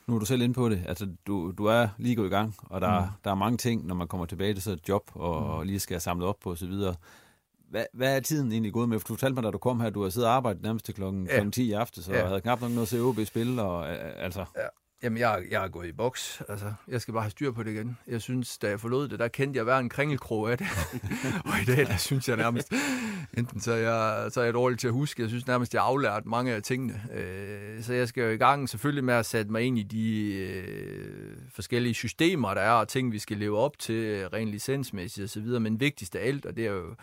[0.07, 0.83] Nu er du selv inde på det.
[0.87, 3.07] Altså, du, du er lige gået i gang, og der, mm.
[3.23, 5.49] der er mange ting, når man kommer tilbage til så et job, og, mm.
[5.49, 6.73] og lige skal have samlet op på osv.
[7.69, 8.99] Hvad, hvad er tiden egentlig gået med?
[8.99, 10.93] For du fortalte mig, da du kom her, du har siddet og arbejdet nærmest til
[10.93, 11.34] klokken, ja.
[11.34, 12.27] klokken 10 i aften, så ja.
[12.27, 13.61] havde knap nok noget at se OB spille.
[13.61, 14.45] Og, altså.
[14.55, 14.67] ja.
[15.03, 16.41] Jamen, jeg, jeg er gået i boks.
[16.49, 17.97] Altså, jeg skal bare have styr på det igen.
[18.07, 20.67] Jeg synes, da jeg forlod det, der kendte jeg hver en kringelkrog af det.
[21.49, 22.73] og i dag, der synes jeg nærmest,
[23.37, 25.81] enten så er, jeg, så er jeg dårlig til at huske, jeg synes nærmest, jeg
[25.81, 27.01] har aflært mange af tingene.
[27.13, 30.33] Øh, så jeg skal jo i gang selvfølgelig med at sætte mig ind i de
[30.33, 35.23] øh, forskellige systemer, der er, og ting, vi skal leve op til, øh, rent licensmæssigt
[35.23, 36.95] osv., men vigtigst af alt, og det er jo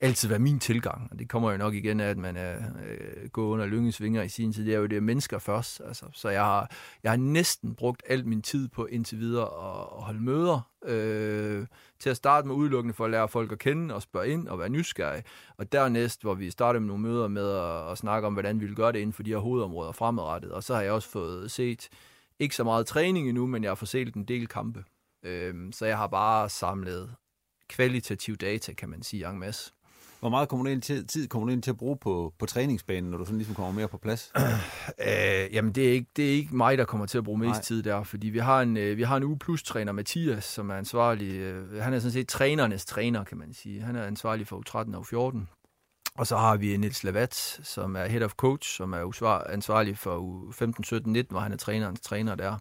[0.00, 3.28] altid været min tilgang, og det kommer jo nok igen af, at man er øh,
[3.28, 5.82] gået under lyngesvinger i sin tid, det er jo det mennesker først.
[5.86, 6.06] Altså.
[6.12, 6.70] Så jeg har,
[7.02, 11.66] jeg har næsten brugt al min tid på indtil videre at, at holde møder, øh,
[11.98, 14.58] til at starte med udelukkende for at lære folk at kende og spørge ind og
[14.58, 15.24] være nysgerrige.
[15.56, 18.66] Og dernæst, hvor vi startede med nogle møder med at, at snakke om, hvordan vi
[18.66, 20.52] vil gøre det inden for de her hovedområder fremadrettet.
[20.52, 21.88] Og så har jeg også fået set,
[22.38, 24.84] ikke så meget træning endnu, men jeg har fået set en del kampe.
[25.22, 27.14] Øh, så jeg har bare samlet
[27.68, 29.72] kvalitativ data, kan man sige, en masse.
[30.20, 33.10] Hvor meget kommer du til, tid kommer du ind til at bruge på, på træningsbanen,
[33.10, 34.32] når du sådan ligesom kommer mere på plads?
[35.06, 37.50] øh, jamen, det er, ikke, det er ikke mig, der kommer til at bruge mest
[37.50, 37.62] Nej.
[37.62, 40.70] tid der, fordi vi har en, øh, vi har en uge plus træner, Mathias, som
[40.70, 41.34] er ansvarlig.
[41.34, 43.80] Øh, han er sådan set trænernes træner, kan man sige.
[43.80, 45.38] Han er ansvarlig for U13 og U14.
[46.14, 50.50] Og så har vi Niels Lavat, som er head of coach, som er ansvarlig for
[50.50, 52.56] U15, 17, 19, hvor han er trænerens træner der.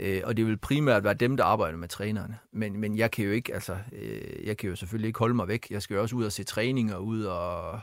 [0.00, 2.38] Øh, og det vil primært være dem, der arbejder med trænerne.
[2.52, 5.48] Men, men jeg kan jo ikke, altså, øh, jeg kan jo selvfølgelig ikke holde mig
[5.48, 5.66] væk.
[5.70, 7.80] Jeg skal jo også ud og se træninger ud og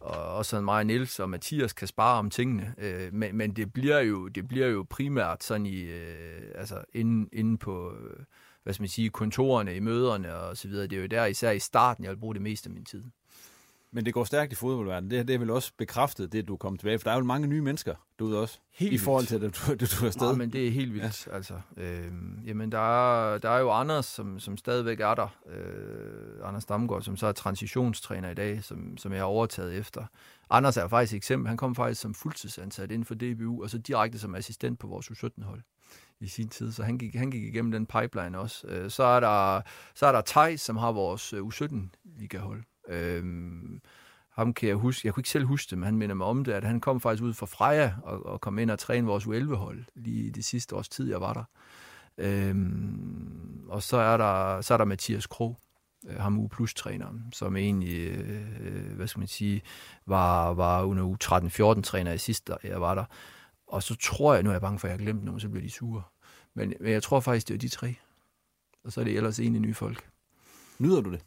[0.00, 2.74] og også sådan mig og Niels og Mathias kan spare om tingene.
[2.78, 7.28] Øh, men, men det bliver jo det bliver jo primært sådan i øh, altså inde,
[7.32, 8.24] inde på øh,
[8.62, 10.86] hvad skal man sige kontorerne i møderne og så videre.
[10.86, 13.04] Det er jo der især i starten jeg vil bruge det meste af min tid.
[13.96, 15.10] Men det går stærkt i fodboldverdenen.
[15.10, 16.98] Det, det er vel også bekræftet, det du kom tilbage.
[16.98, 18.58] For der er jo mange nye mennesker derude også.
[18.74, 20.26] Helt I forhold til, at du, du, du er afsted.
[20.26, 21.26] Nej, men det er helt vildt.
[21.26, 21.34] Ja.
[21.34, 22.12] Altså, øh,
[22.44, 25.36] jamen, der er, der er jo Anders, som, som stadigvæk er der.
[25.50, 30.04] Øh, Anders Damgaard, som så er transitionstræner i dag, som, som jeg har overtaget efter.
[30.50, 31.48] Anders er faktisk et eksempel.
[31.48, 35.06] Han kom faktisk som fuldtidsansat inden for DBU, og så direkte som assistent på vores
[35.06, 35.62] U17-hold
[36.20, 38.66] i sin tid, så han gik, han gik igennem den pipeline også.
[38.66, 39.60] Øh, så er der,
[39.94, 42.62] så er der Thijs, som har vores U17-ligahold.
[42.88, 43.80] Øhm,
[44.30, 46.44] ham kan jeg huske, jeg kunne ikke selv huske det, men han minder mig om
[46.44, 49.24] det, at han kom faktisk ud fra Freja og, og kom ind og trænede vores
[49.24, 51.44] U11-hold lige det sidste års tid, jeg var der.
[52.18, 55.58] Øhm, og så er der, så er der Mathias Krog,
[56.06, 59.62] øh, ham U plus træneren, som egentlig, øh, hvad skal man sige,
[60.06, 63.04] var, var under u 13-14 træner i sidste, jeg var der.
[63.66, 65.48] Og så tror jeg, nu er jeg bange for, at jeg har glemt nogen, så
[65.48, 66.02] bliver de sure.
[66.54, 67.94] Men, men jeg tror faktisk, det er de tre.
[68.84, 70.10] Og så er det ellers egentlig nye folk.
[70.78, 71.20] Nyder du det?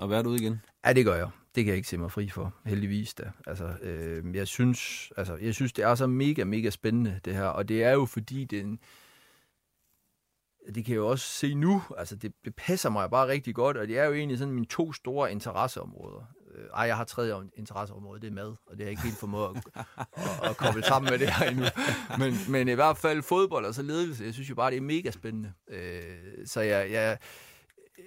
[0.00, 0.60] At være derude igen?
[0.86, 1.28] Ja, det gør jeg.
[1.54, 3.30] Det kan jeg ikke se mig fri for, heldigvis da.
[3.46, 7.46] Altså, øh, jeg, synes, altså, jeg synes, det er så mega, mega spændende, det her.
[7.46, 8.78] Og det er jo fordi, det, en,
[10.74, 13.76] det kan jeg jo også se nu, altså det, det passer mig bare rigtig godt,
[13.76, 16.32] og det er jo egentlig sådan mine to store interesseområder.
[16.54, 19.56] Øh, ej, jeg har tredje interesseområde, det er mad, og det er ikke helt formået
[19.56, 21.64] at, at, at koble sammen med det her endnu.
[22.18, 24.80] Men, men i hvert fald fodbold og så ledelse, jeg synes jo bare, det er
[24.80, 25.52] mega spændende.
[25.68, 27.18] Øh, så jeg, jeg,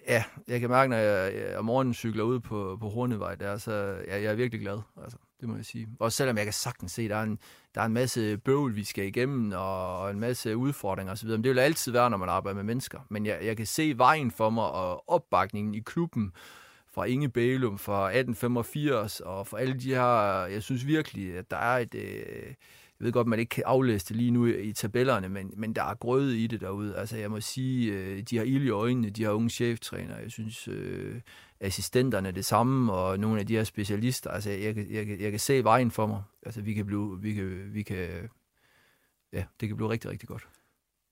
[0.08, 3.58] Ja, jeg kan mærke, når jeg, jeg om morgenen cykler ud på, på Hornevej, der,
[3.58, 3.72] så
[4.08, 4.80] ja, jeg er virkelig glad.
[5.04, 5.88] Altså, det må jeg sige.
[6.00, 7.40] Også selvom jeg kan sagtens se, der er en,
[7.76, 11.30] der er en masse bøvl, vi skal igennem, og, og en masse udfordringer osv.
[11.30, 13.00] Men det vil altid være, når man arbejder med mennesker.
[13.10, 16.34] Men jeg, jeg kan se vejen for mig, og opbakningen i klubben,
[16.92, 21.58] fra Inge Bælum fra 1885, og for alle de her, jeg synes virkelig, at der
[21.58, 22.54] er et, øh,
[23.00, 25.84] jeg ved godt, man ikke kan aflæse det lige nu i tabellerne, men, men der
[25.84, 26.96] er grøde i det derude.
[26.96, 30.18] Altså jeg må sige, øh, de har ild i øjnene, de har unge cheftræner.
[30.18, 31.22] Jeg synes, øh,
[31.60, 34.30] assistenterne det samme, og nogle af de her specialister.
[34.30, 36.24] Altså jeg, jeg, jeg, jeg kan se vejen for mig.
[36.46, 38.30] Altså vi kan blive, vi kan, vi kan,
[39.34, 40.48] ja, det kan blive rigtig, rigtig godt.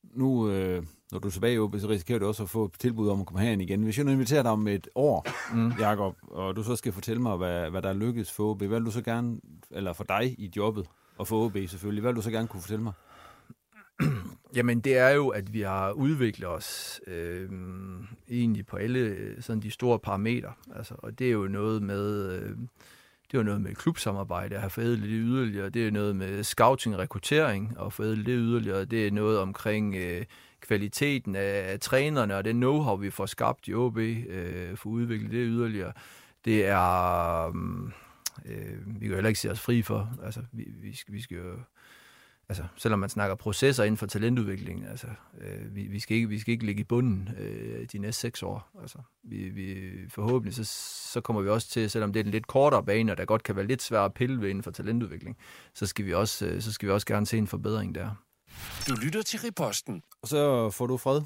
[0.03, 3.19] Nu, øh, når du er tilbage i så risikerer du også at få tilbud om
[3.19, 3.83] at komme herind igen.
[3.83, 5.71] Hvis jeg nu inviterer dig om et år, mm.
[5.79, 8.67] Jacob, og du så skal fortælle mig, hvad, hvad der er lykkedes for OB, hvad
[8.67, 9.39] vil du så gerne,
[9.71, 12.01] eller for dig i jobbet, og for OB selvfølgelig.
[12.01, 12.93] Hvad vil du så gerne kunne fortælle mig?
[14.55, 17.49] Jamen, det er jo, at vi har udviklet os øh,
[18.29, 20.53] egentlig på alle øh, sådan de store parametre.
[20.75, 22.31] Altså, og det er jo noget med...
[22.31, 22.57] Øh,
[23.31, 25.69] det er noget med klubsamarbejde at have forædlet det yderligere.
[25.69, 28.85] Det er noget med scouting og rekruttering og forædlet det yderligere.
[28.85, 30.25] Det er noget omkring øh,
[30.61, 34.93] kvaliteten af, af trænerne og den know-how, vi får skabt i OB, øh, for at
[34.93, 35.93] udvikle det yderligere.
[36.45, 37.47] Det er...
[37.47, 37.91] Øh,
[38.49, 40.17] øh, vi kan jo heller ikke se os fri for.
[40.23, 41.59] Altså, vi, vi, skal, vi skal jo,
[42.49, 45.07] altså, selvom man snakker processer inden for talentudvikling, altså,
[45.41, 48.43] øh, vi, vi, skal ikke, vi skal ikke ligge i bunden øh, de næste seks
[48.43, 48.69] år.
[48.81, 50.63] Altså, vi, vi, forhåbentlig så,
[51.13, 53.43] så kommer vi også til, selvom det er en lidt kortere bane, og der godt
[53.43, 55.37] kan være lidt svært at pille ved inden for talentudvikling,
[55.73, 58.23] så skal vi også, øh, så skal vi også gerne se en forbedring der.
[58.87, 60.03] Du lytter til Riposten.
[60.21, 61.21] Og så får du fred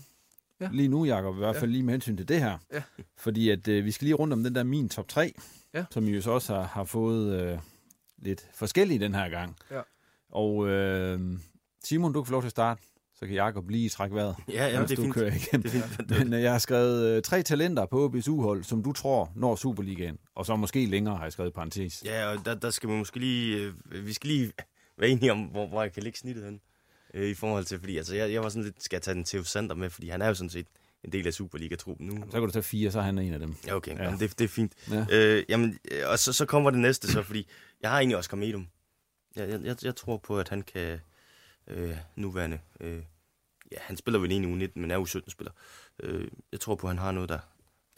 [0.62, 0.70] ja.
[0.72, 1.74] lige nu, Jacob, i hvert fald ja.
[1.74, 2.58] lige med hensyn til det her.
[2.74, 2.82] Ja.
[3.18, 5.34] Fordi at øh, vi skal lige rundt om den der min top 3
[5.74, 5.86] ja.
[5.92, 7.60] som jo så også har, har fået øh,
[8.18, 9.56] lidt forskellige den her gang.
[9.72, 9.82] Ja.
[10.30, 11.40] Og øh,
[11.84, 12.82] Simon, du kan få lov til at starte
[13.22, 14.36] så kan Jakob lige trække vejret.
[14.50, 15.14] Ja, mens det er du fint.
[15.14, 15.64] kører igen.
[15.64, 16.10] Det er fint.
[16.20, 19.56] Men øh, jeg har skrevet øh, tre talenter på OB's uhold, som du tror når
[19.56, 20.18] Superligaen.
[20.36, 22.04] Og så måske længere, har jeg skrevet i parentes.
[22.06, 23.58] Ja, og der, der skal man måske lige...
[23.92, 24.52] Øh, vi skal lige
[24.98, 26.62] være enige om, hvor, hvor jeg kan lægge snittet hen.
[27.14, 28.84] Øh, I forhold til, fordi altså, jeg, jeg var sådan lidt...
[28.84, 29.90] Skal jeg tage den Theo Sander med?
[29.90, 30.68] Fordi han er jo sådan set
[31.04, 32.16] en del af Superliga-truppen nu.
[32.26, 33.56] Så kan du tage fire, så er han en af dem.
[33.68, 33.98] Ja, okay.
[33.98, 34.04] Ja.
[34.04, 34.74] Jamen, det, det er fint.
[34.92, 35.06] Ja.
[35.12, 37.48] Øh, jamen, og så, så kommer det næste så, fordi
[37.82, 38.68] jeg har egentlig Oscar Medum.
[39.36, 41.00] Jeg, jeg, jeg, jeg tror på, at han kan
[41.68, 42.60] øh, nuværende...
[42.80, 43.04] Øh,
[43.72, 45.52] ja, han spiller vel egentlig U19, men er U17-spiller.
[46.04, 47.40] Øh, jeg tror på, at han har noget, der,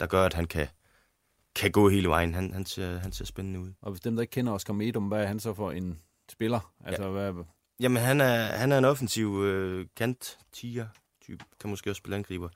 [0.00, 0.68] der gør, at han kan,
[1.54, 2.34] kan gå hele vejen.
[2.34, 3.72] Han, han, ser, han ser spændende ud.
[3.80, 5.98] Og hvis dem, der ikke kender Oscar Medum, hvad er han så for en
[6.30, 6.72] spiller?
[6.84, 7.44] Altså, hvad,
[7.80, 10.86] Jamen, han er, han er en offensiv øh, kant tiger
[11.20, 12.48] type Kan måske også spille angriber.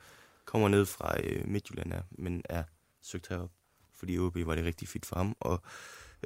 [0.49, 2.65] Kommer ned fra øh, Midtjylland, er, men er
[3.03, 3.51] søgt herop.
[3.95, 5.37] Fordi OB var det rigtig fit for ham.
[5.41, 5.63] Og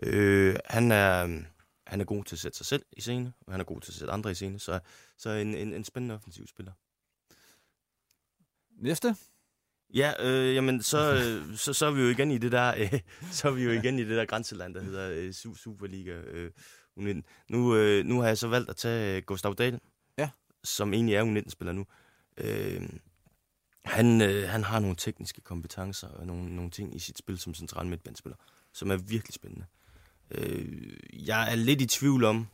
[0.03, 1.43] øh, han er...
[1.87, 3.91] Han er god til at sætte sig selv i scene, og han er god til
[3.91, 4.81] at sætte andre i scene, så,
[5.19, 6.73] så en, en, en spændende offensiv spiller.
[8.83, 9.17] Næste?
[9.95, 13.01] Ja, øh, jamen, så, øh, så, så er vi jo igen i det der, øh,
[13.37, 16.13] så er vi jo igen i det der grænseland, der hedder øh, Su- Superliga.
[16.13, 16.51] Øh,
[16.99, 17.23] U19.
[17.49, 19.81] Nu, øh, nu har jeg så valgt at tage øh, Gustav Dahl,
[20.19, 20.31] ja.
[20.65, 21.87] som egentlig er U19-spiller nu.
[22.37, 22.89] Øh,
[23.85, 27.55] han, øh, han har nogle tekniske kompetencer og nogle, nogle ting i sit spil som
[27.55, 28.37] central midtbanespiller,
[28.73, 29.67] som er virkelig spændende.
[30.31, 32.47] Øh, jeg er lidt i tvivl om,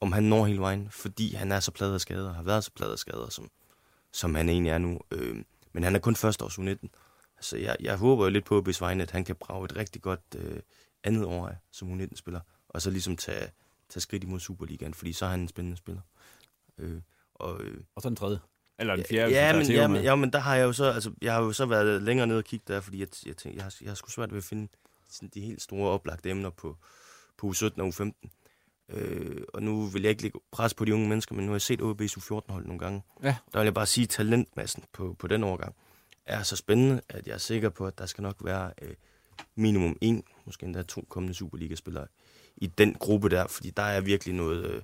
[0.00, 2.70] om han når hele vejen, fordi han er så pladet af skader, har været så
[2.74, 3.50] pladet af skader, som,
[4.12, 5.00] som han egentlig er nu.
[5.10, 6.88] Øh, men han er kun første års U19.
[7.40, 10.02] Så jeg, jeg håber jo lidt på hvis vejen, at han kan brage et rigtig
[10.02, 10.60] godt øh,
[11.04, 13.50] andet år af som U19-spiller, og så ligesom tage,
[13.88, 16.02] tage skridt imod Superligaen, fordi så er han en spændende spiller.
[16.78, 17.00] Øh,
[17.34, 18.38] og, øh, og så den tredje.
[18.82, 21.10] Eller den fjerde, ja, men, ja, men, ja, men der har jeg jo så, altså,
[21.22, 23.64] jeg har jo så været længere nede og kigge der, fordi jeg, jeg, tænkte, jeg,
[23.64, 24.68] har, jeg har sgu svært ved at finde
[25.10, 26.76] sådan, de helt store oplagte emner på,
[27.38, 28.28] på U17 og U15.
[28.88, 31.54] Øh, og nu vil jeg ikke lægge pres på de unge mennesker, men nu har
[31.54, 33.02] jeg set OB's U14-hold nogle gange.
[33.22, 33.36] Ja.
[33.52, 35.74] Der vil jeg bare sige, at talentmassen på, på den overgang
[36.26, 38.94] er så spændende, at jeg er sikker på, at der skal nok være øh,
[39.54, 42.06] minimum en, måske endda to kommende Superliga-spillere
[42.56, 44.82] i den gruppe der, fordi der er virkelig noget, øh,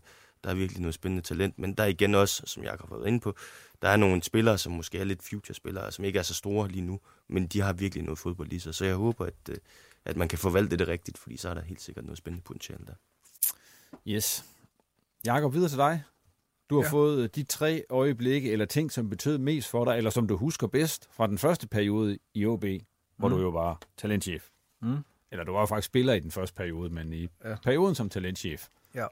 [0.48, 1.58] der er virkelig noget spændende talent.
[1.58, 3.34] Men der er igen også, som jeg har været inde på,
[3.82, 6.82] der er nogle spillere, som måske er lidt future-spillere, som ikke er så store lige
[6.82, 8.74] nu, men de har virkelig noget fodbold i sig.
[8.74, 9.56] Så jeg håber, at, øh,
[10.04, 12.84] at man kan forvalte det rigtigt, fordi så er der helt sikkert noget spændende potentiale
[12.86, 12.94] der.
[14.06, 14.44] Yes.
[15.26, 16.02] Jakob, videre til dig.
[16.70, 16.90] Du har Ja.
[16.90, 20.36] fået øh, de tre øjeblikke, eller ting, som betød mest for dig, eller som du
[20.36, 22.64] husker bedst fra den første periode i OB,
[23.16, 23.34] hvor Mm.
[23.34, 24.48] du jo var talentchef.
[24.82, 24.96] Mm.
[25.30, 27.56] Eller du var jo faktisk spiller i den første periode, men i ja.
[27.64, 28.68] perioden som talentchef.
[28.94, 29.06] Ja.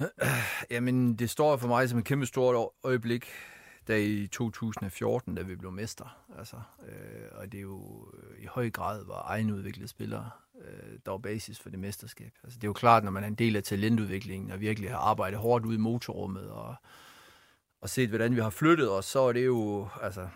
[0.70, 3.26] Jamen, det står for mig som et kæmpe stort øjeblik,
[3.88, 6.18] da i 2014, da vi blev mester.
[6.38, 6.56] Altså,
[6.88, 10.30] øh, og det er jo øh, i høj grad var egenudviklede spillere,
[10.60, 12.32] øh, der var basis for det mesterskab.
[12.44, 14.98] Altså, det er jo klart, når man er en del af talentudviklingen, og virkelig har
[14.98, 16.74] arbejdet hårdt ud i motorrummet, og,
[17.80, 20.28] og set, hvordan vi har flyttet os, så er det jo, altså,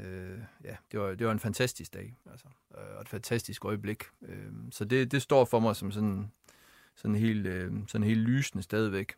[0.00, 2.46] øh, ja, det var, det var en fantastisk dag, altså,
[2.78, 4.04] øh, og et fantastisk øjeblik.
[4.22, 6.30] Øh, så det, det står for mig som sådan
[6.96, 9.14] sådan helt, øh, sådan helt lysende stadigvæk.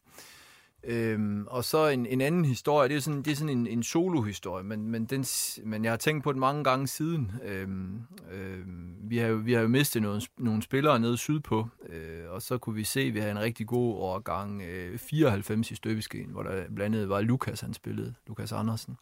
[0.89, 3.83] Øhm, og så en, en anden historie, det er sådan, det er sådan en, en
[3.83, 5.25] solo-historie, men, men, den,
[5.65, 7.33] men jeg har tænkt på det mange gange siden.
[7.45, 8.01] Øhm,
[8.33, 12.43] øhm, vi, har jo, vi har jo mistet nogle, nogle spillere nede sydpå, øh, og
[12.43, 16.31] så kunne vi se, at vi havde en rigtig god årgang øh, 94 i støbeskeen,
[16.31, 18.97] hvor der blandt andet var Lukas, han spillede, Lukas Andersen.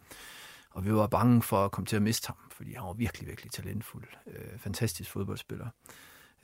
[0.70, 3.29] Og vi var bange for at komme til at miste ham, fordi han var virkelig,
[3.29, 4.05] virkelig talentfuld.
[4.27, 5.66] Øh, fantastisk fodboldspiller.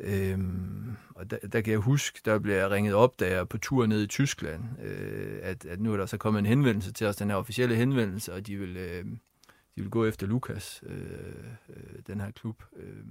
[0.01, 3.45] Øhm, og der, der kan jeg huske, der blev jeg ringet op, da jeg er
[3.45, 6.93] på tur ned i Tyskland, øh, at, at nu er der så kommet en henvendelse
[6.93, 9.05] til os, den her officielle henvendelse, og de vil, øh,
[9.77, 11.01] de vil gå efter Lukas, øh,
[11.69, 12.63] øh, den her klub.
[12.77, 13.05] Øh.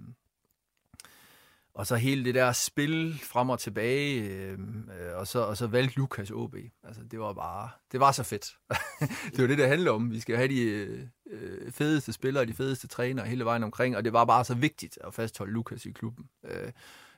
[1.74, 5.67] Og så hele det der spil frem og tilbage, øhm, øh, og, så, og så
[5.67, 6.55] valgte Lukas OB.
[6.84, 8.57] Altså, det var bare, det var så fedt.
[9.32, 10.11] det var det, det handler om.
[10.11, 11.01] Vi skal have de øh,
[11.32, 14.97] øh, fedeste spillere, de fedeste trænere hele vejen omkring, og det var bare så vigtigt
[15.03, 16.26] at fastholde Lukas i klubben.
[16.43, 16.72] Øh,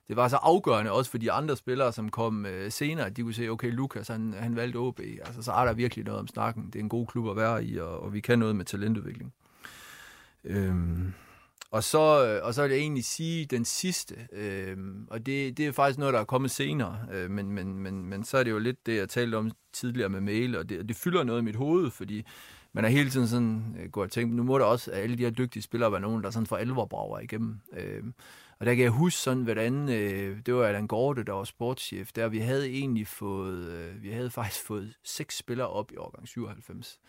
[0.07, 3.21] det var så afgørende også for de andre spillere, som kom øh, senere, at de
[3.21, 4.99] kunne se, okay, Lukas, han, han valgte OB.
[4.99, 6.65] Altså, så er der virkelig noget om snakken.
[6.65, 9.33] Det er en god klub at være i, og, og vi kan noget med talentudvikling.
[10.43, 10.75] Øh,
[11.71, 15.67] og så, øh, og så vil jeg egentlig sige den sidste, øh, og det, det
[15.67, 18.51] er faktisk noget, der er kommet senere, øh, men, men, men, men så er det
[18.51, 21.41] jo lidt det, jeg talte om tidligere med mail, og det, og det fylder noget
[21.41, 22.25] i mit hoved, fordi
[22.73, 25.23] man er hele tiden sådan, øh, går og tænker, nu må der også, alle de
[25.23, 27.59] her dygtige spillere være nogen, der sådan for alvor brager igennem.
[27.73, 28.03] Øh,
[28.59, 32.11] og der kan jeg huske sådan, hvordan, øh, det var Allan Gorte, der var sportschef,
[32.11, 36.27] der vi havde egentlig fået, øh, vi havde faktisk fået seks spillere op i årgang
[36.27, 36.99] 97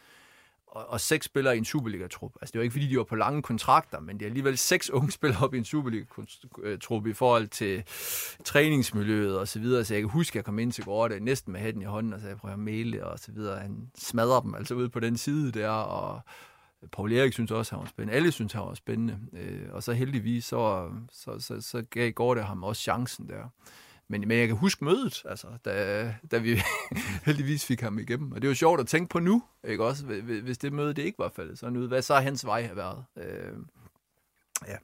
[0.72, 2.32] og, og seks spillere i en Superliga-trup.
[2.40, 4.90] Altså, det var ikke, fordi de var på lange kontrakter, men det er alligevel seks
[4.90, 7.82] unge spillere op i en Superliga-trup i forhold til
[8.44, 9.84] træningsmiljøet og så videre.
[9.84, 12.12] Så jeg kan huske, at jeg kom ind til Gorte næsten med hætten i hånden,
[12.12, 13.60] og så jeg prøver at male og så videre.
[13.60, 16.20] Han smadrer dem altså ude på den side der, og
[16.92, 18.16] Paul Erik synes også, at han var spændende.
[18.16, 19.18] Alle synes, han var spændende.
[19.32, 23.52] Øh, og så heldigvis, så, så, så, så gav Gorte ham også chancen der.
[24.12, 26.60] Men, men jeg kan huske mødet, altså, da, da vi
[27.26, 28.32] heldigvis fik ham igennem.
[28.32, 30.06] Og det er jo sjovt at tænke på nu, ikke også?
[30.42, 33.04] Hvis det møde det ikke var faldet sådan ud, hvad så hans vej har været?
[33.16, 33.52] Øh,
[34.68, 34.76] ja.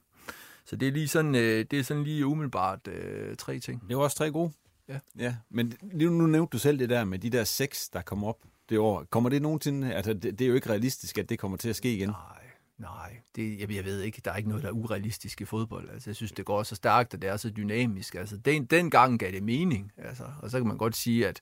[0.65, 3.89] Så det er lige sådan, øh, det er sådan lige umiddelbart øh, tre ting.
[3.89, 4.51] Det var også tre gode.
[4.87, 4.99] Ja.
[5.17, 5.35] ja.
[5.49, 8.37] Men nu, nu nævnte du selv det der med de der seks, der kom op
[8.69, 9.03] det år.
[9.09, 9.93] Kommer det nogensinde...
[9.93, 12.09] Altså, det, det er jo ikke realistisk, at det kommer til at ske igen.
[12.09, 12.38] Nej.
[12.79, 14.21] Nej, det, jeg, jeg ved ikke.
[14.25, 15.89] Der er ikke noget, der er urealistisk i fodbold.
[15.89, 18.15] Altså, jeg synes, det går så stærkt, og det er så dynamisk.
[18.15, 19.91] Altså, den, den gang gav det mening.
[19.97, 21.39] Altså, og så kan man godt sige, at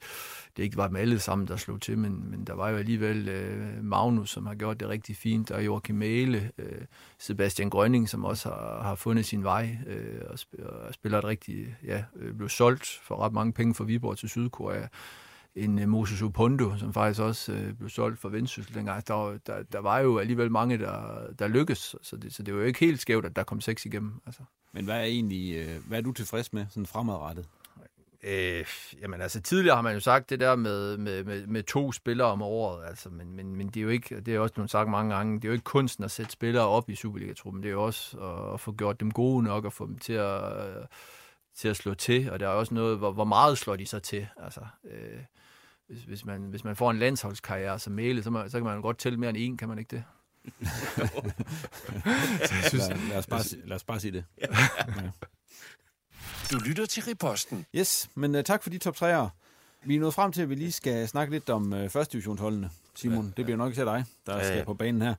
[0.58, 3.30] det ikke var dem alle sammen, der slog til, men, men der var jo alligevel
[3.30, 6.82] øh, Magnus, som har gjort det rigtig fint, og Joachim Mæle, øh,
[7.20, 11.26] Sebastian Grønning, som også har, har fundet sin vej øh, og, sp- og spiller et
[11.26, 14.88] rigtig, ja, øh, blev solgt for ret mange penge fra Viborg til Sydkorea
[15.58, 19.08] en uh, Moses Upondo, som faktisk også uh, blev solgt for Vendsyssel dengang.
[19.08, 22.60] Der, der, der var jo alligevel mange, der, der lykkedes, så det, så det var
[22.60, 24.22] jo ikke helt skævt, at der kom seks igennem.
[24.26, 24.42] Altså.
[24.74, 27.46] Men hvad er egentlig, uh, hvad er du tilfreds med, sådan fremadrettet?
[28.24, 28.66] Øh,
[29.02, 32.28] jamen altså, tidligere har man jo sagt det der med, med, med, med to spillere
[32.28, 34.90] om året, altså, men, men, men det er jo ikke, det er også blevet sagt
[34.90, 37.74] mange gange, det er jo ikke kunsten at sætte spillere op i Superliga-truppen, det er
[37.74, 40.42] jo også at, at få gjort dem gode nok, og få dem til at,
[41.56, 44.00] til at slå til, og der er også noget, hvor, hvor meget slår de så
[44.00, 44.62] til, altså...
[44.92, 45.20] Øh,
[45.88, 48.82] hvis, hvis, man, hvis man får en landsholdskarriere som Mæle, så, man, så kan man
[48.82, 50.04] godt tælle mere end en, kan man ikke det?
[52.48, 54.26] så synes, lad, lad, os bare, lad os bare sige det.
[54.42, 54.48] ja.
[56.52, 57.66] Du lytter til Riposten.
[57.76, 59.30] Yes, men uh, tak for de top 3'ere.
[59.86, 62.70] Vi er nået frem til, at vi lige skal snakke lidt om uh, første divisionsholdene.
[62.96, 64.48] Simon, ja, det bliver nok til dig, der ja, ja.
[64.48, 65.16] skal på banen her.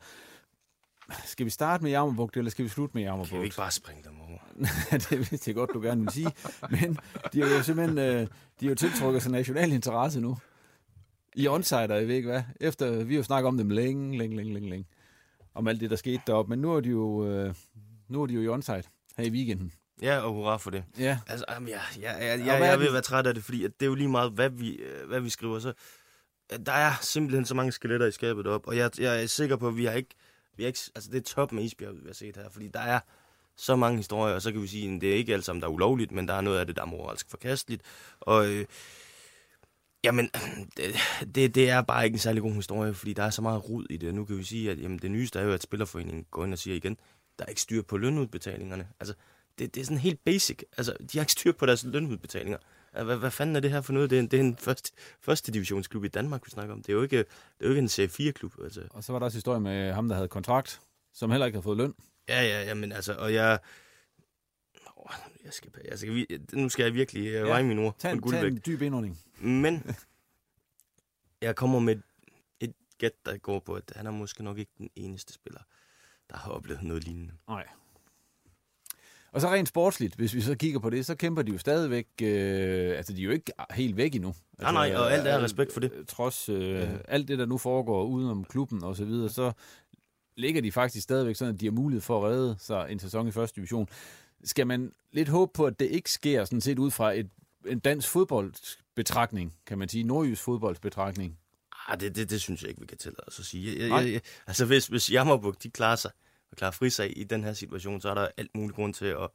[1.24, 3.30] Skal vi starte med Jammerbugt, eller skal vi slutte med Jammerbugt?
[3.30, 4.38] Kan vi ikke bare springe dem over?
[5.10, 6.30] det vidste jeg godt, du gerne vil sige.
[6.70, 6.98] Men
[7.32, 8.28] de har jo simpelthen uh,
[8.60, 10.36] de har jo tiltrukket sig national interesse nu.
[11.38, 12.42] I onsider, jeg ved ikke hvad.
[12.60, 14.86] Efter, vi har jo snakket om dem længe, længe, længe, længe, længe.
[15.54, 16.50] Om alt det, der skete deroppe.
[16.50, 17.54] Men nu er de jo, øh,
[18.08, 18.82] nu er de jo i onside
[19.16, 19.72] her i weekenden.
[20.02, 20.84] Ja, og hurra for det.
[20.98, 21.18] Ja.
[21.26, 23.70] Altså, jamen, ja, ja, ja, ja, jeg, jeg vil være træt af det, fordi at
[23.80, 25.58] det er jo lige meget, hvad vi, øh, hvad vi skriver.
[25.58, 25.72] Så,
[26.66, 29.68] der er simpelthen så mange skeletter i skabet op, og jeg, jeg er sikker på,
[29.68, 30.14] at vi har ikke,
[30.56, 32.80] vi har ikke altså det er top med isbjerg, vi har set her, fordi der
[32.80, 33.00] er
[33.56, 35.68] så mange historier, og så kan vi sige, at det er ikke alt sammen, der
[35.68, 37.82] er ulovligt, men der er noget af det, der er moralsk forkasteligt.
[38.20, 38.64] Og øh,
[40.04, 40.30] Jamen,
[40.76, 40.94] det,
[41.34, 43.86] det, det er bare ikke en særlig god historie, fordi der er så meget rod
[43.90, 44.14] i det.
[44.14, 46.58] Nu kan vi sige, at jamen, det nyeste er jo, at Spillerforeningen går ind og
[46.58, 46.96] siger igen,
[47.38, 48.88] der er ikke styr på lønudbetalingerne.
[49.00, 49.14] Altså,
[49.58, 50.62] det, det er sådan helt basic.
[50.76, 52.58] Altså, de har ikke styr på deres lønudbetalinger.
[52.92, 54.10] Altså, hvad, hvad fanden er det her for noget?
[54.10, 56.82] Det er en, det er en første, første divisionsklub i Danmark, vi snakker om.
[56.82, 57.26] Det er jo ikke, det
[57.60, 58.52] er jo ikke en C4-klub.
[58.64, 58.82] Altså.
[58.90, 60.80] Og så var der også historie med ham, der havde kontrakt,
[61.14, 61.94] som heller ikke havde fået løn.
[62.28, 63.58] Ja, ja, ja, men altså, og jeg,
[65.44, 67.40] jeg skal, jeg skal, nu skal jeg virkelig uh, ja.
[67.40, 67.96] veje min ord.
[67.98, 69.18] Tag, tag en dyb indånding.
[69.40, 69.82] Men
[71.42, 71.96] jeg kommer med
[72.60, 75.60] et gæt, der går på, at han er måske nok ikke den eneste spiller,
[76.30, 77.34] der har oplevet noget lignende.
[77.48, 77.66] Nej.
[79.32, 82.06] Og så rent sportsligt, hvis vi så kigger på det, så kæmper de jo stadigvæk,
[82.22, 84.28] øh, altså de er jo ikke helt væk endnu.
[84.28, 85.92] Altså, nej, nej, og alt er respekt for det.
[85.92, 86.88] Øh, trods øh, ja.
[87.08, 89.52] alt det, der nu foregår udenom klubben og så videre, så
[90.36, 93.28] ligger de faktisk stadigvæk sådan, at de har mulighed for at redde sig en sæson
[93.28, 93.88] i første division
[94.44, 97.30] skal man lidt håbe på, at det ikke sker sådan set ud fra et,
[97.66, 98.08] en dansk
[98.98, 101.38] fodboldsbetragtning, kan man sige, nordjysk fodboldsbetragtning?
[101.88, 103.82] Ah, det, det, det synes jeg ikke, vi kan tillade os at sige.
[103.82, 106.10] Jeg, jeg, jeg, altså, hvis, hvis Jammerbuk, de klarer sig
[106.50, 109.04] og klarer fri sig i den her situation, så er der alt muligt grund til
[109.04, 109.28] at,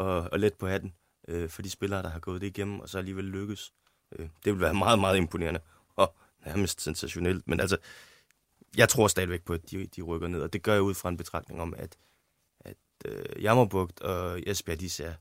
[0.00, 0.94] at, at lette på hatten
[1.28, 3.72] øh, for de spillere, der har gået det igennem, og så alligevel lykkes.
[4.12, 5.60] Øh, det vil være meget, meget imponerende
[5.96, 6.14] og
[6.46, 7.48] nærmest sensationelt.
[7.48, 7.76] Men altså,
[8.76, 11.08] jeg tror stadigvæk på, at de, de rykker ned, og det gør jeg ud fra
[11.08, 11.96] en betragtning om, at
[13.04, 15.14] øh, Jammerbugt og Esbjerg, de ser,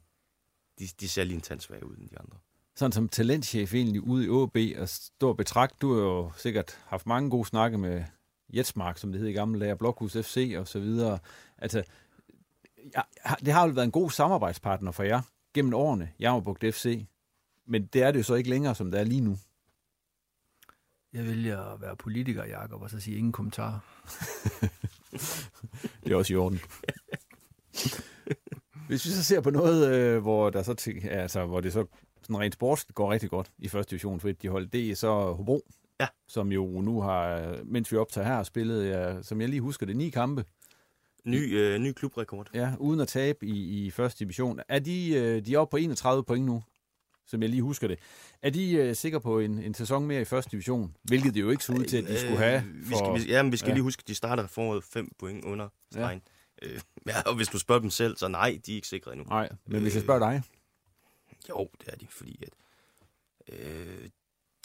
[0.80, 2.38] de, de ser lige en tandsvage ud end de andre.
[2.76, 7.08] Sådan som talentchef egentlig ude i ÅB og stor betragt, du har jo sikkert haft
[7.08, 8.04] mange gode snakke med
[8.54, 11.20] Jetsmark, som det hed i gamle dage, Blokhus FC og så videre.
[11.58, 11.84] Altså,
[12.96, 13.02] ja,
[13.40, 15.22] det har jo været en god samarbejdspartner for jer
[15.54, 17.06] gennem årene, Jammerbugt FC.
[17.68, 19.38] Men det er det jo så ikke længere, som det er lige nu.
[21.14, 23.86] Jeg vælger at være politiker, Jacob, og så sige ingen kommentar.
[26.04, 26.60] det er også i orden.
[28.88, 31.86] Hvis vi så ser på noget, øh, hvor, der så altså, hvor det så
[32.22, 34.96] sådan rent sports går rigtig godt i første division for et de hold, det er
[34.96, 35.66] så Hobro,
[36.00, 36.08] ja.
[36.28, 39.96] som jo nu har, mens vi optager her, spillet, ja, som jeg lige husker det,
[39.96, 40.46] ni kampe.
[41.26, 42.50] Ny, øh, ny klubrekord.
[42.54, 44.60] Ja, uden at tabe i, i første division.
[44.70, 46.64] Er de, øh, de er oppe på 31 point nu?
[47.32, 48.00] som jeg lige husker det.
[48.42, 50.96] Er de øh, sikre på en, en sæson mere i første division?
[51.04, 52.58] Hvilket det jo ikke så ud til, at de skulle have.
[52.58, 53.74] Øh, Vi skal, vi, ja, men vi skal ja.
[53.74, 56.22] lige huske, at de starter foråret 5 point under stregen.
[56.62, 56.68] Ja.
[56.68, 59.26] Øh, ja, og hvis du spørger dem selv, så nej, de er ikke sikre endnu.
[59.30, 60.44] Nej, men hvis jeg spørger dig?
[61.50, 62.54] Jo, det er de, fordi at,
[63.48, 64.10] øh,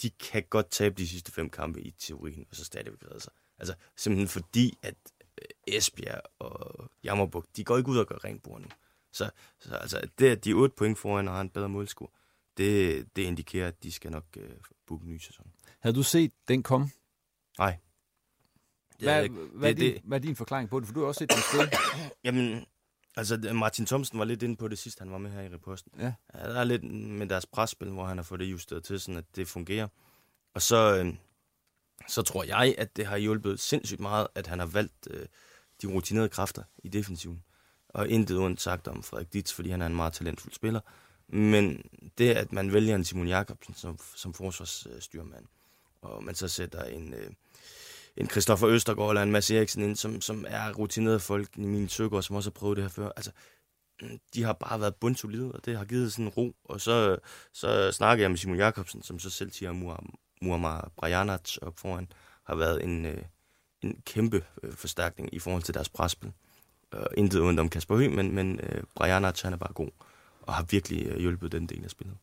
[0.03, 3.33] de kan godt tabe de sidste fem kampe i teorien, og så stadigvæk redde sig.
[3.59, 4.95] Altså, simpelthen fordi, at
[5.43, 8.69] øh, Esbjerg og Jammerbuk, de går ikke ud og gør rent bord nu.
[9.13, 12.09] Så, så altså, det, at de er 8 point foran og har en bedre målscore,
[12.57, 14.51] det, det indikerer, at de skal nok øh,
[14.87, 15.53] booke en ny sæson.
[15.81, 16.91] Havde du set den komme?
[17.59, 17.79] Nej.
[18.99, 20.87] Hvad, Det- hvad, er det- din, det- hvad er din forklaring på det?
[20.89, 21.79] For du har også set den sted.
[22.25, 22.67] Jamen,
[23.17, 25.93] altså Martin Thomsen var lidt inde på det sidst, han var med her i reposten.
[25.99, 26.13] Ja.
[26.35, 29.19] ja der er lidt med deres presspil, hvor han har fået det justeret til, sådan
[29.19, 29.89] at det fungerer.
[30.55, 31.15] Og så, øh,
[32.09, 35.27] så tror jeg, at det har hjulpet sindssygt meget, at han har valgt øh,
[35.83, 37.43] de rutinerede kræfter i defensiven.
[37.89, 40.81] Og intet ondt sagt om Frederik Ditz, fordi han er en meget talentfuld spiller.
[41.29, 41.83] Men
[42.19, 45.45] det, at man vælger en Simon Jakobsen som, som forsvarsstyrmand,
[46.03, 47.31] og man så sætter en, øh,
[48.17, 51.89] en Christoffer Østergaard eller en Mads Eriksen ind, som, som er rutinerede folk, i min
[51.89, 53.11] Søgaard, som også har prøvet det her før.
[53.17, 53.31] Altså,
[54.03, 56.57] mm, de har bare været bundsolide, og det har givet sådan en ro.
[56.65, 57.19] Og så,
[57.53, 61.79] så snakker jeg med Simon Jakobsen, som så selv siger, at Mur- Muammar Brajanac op
[61.79, 62.09] foran
[62.47, 63.23] har været en, øh,
[63.83, 66.33] en kæmpe øh, forstærkning i forhold til deres presspil.
[66.95, 69.91] Øh, intet ondt om Kasper Høgh, men, men øh, Brajanac, han er bare god,
[70.43, 72.17] og har virkelig øh, hjulpet den del af spillet.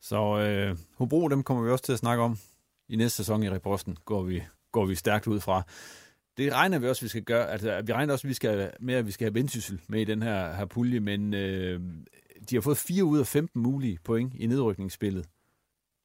[0.00, 2.38] Så øh, Hobro, dem kommer vi også til at snakke om
[2.88, 5.62] i næste sæson i Reposten, går vi, går vi stærkt ud fra.
[6.36, 7.50] Det regner vi også, vi skal gøre.
[7.50, 10.22] Altså, vi regner også, vi skal, med, at vi skal have Vendsyssel med i den
[10.22, 11.80] her, her pulje, men øh,
[12.50, 15.26] de har fået 4 ud af 15 mulige point i nedrykningsspillet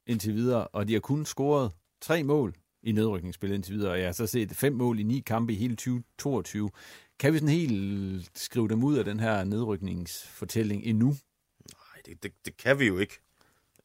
[0.06, 4.06] indtil videre, og de har kun scoret tre mål i nedrykningsspillet indtil videre, og jeg
[4.06, 6.70] har så set fem mål i ni kampe i hele 2022.
[7.18, 11.06] Kan vi sådan helt skrive dem ud af den her nedrykningsfortælling endnu?
[11.08, 13.18] Nej, det, det, det kan vi jo ikke.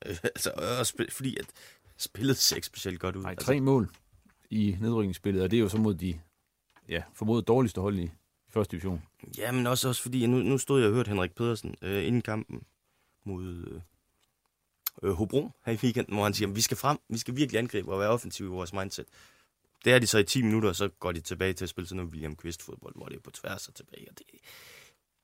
[0.05, 1.45] Øh, altså, også sp- fordi at
[1.97, 3.21] spillet ser ikke specielt godt ud.
[3.21, 3.89] Nej, altså, tre mål
[4.51, 6.19] i nedrykningsspillet, og det er jo så mod de
[6.89, 8.11] ja, formodet dårligste hold i
[8.49, 9.03] første division.
[9.37, 12.21] Ja, men også, også fordi, nu, nu stod jeg og hørte Henrik Pedersen øh, inden
[12.21, 12.63] kampen
[13.23, 13.81] mod øh,
[15.03, 17.59] øh Hobro her i weekenden, hvor han siger, at vi skal frem, vi skal virkelig
[17.59, 19.05] angribe og være offensive i vores mindset.
[19.85, 21.87] Det er de så i 10 minutter, og så går de tilbage til at spille
[21.87, 24.07] sådan noget William Quist-fodbold, hvor det er på tværs og tilbage.
[24.09, 24.25] Og det,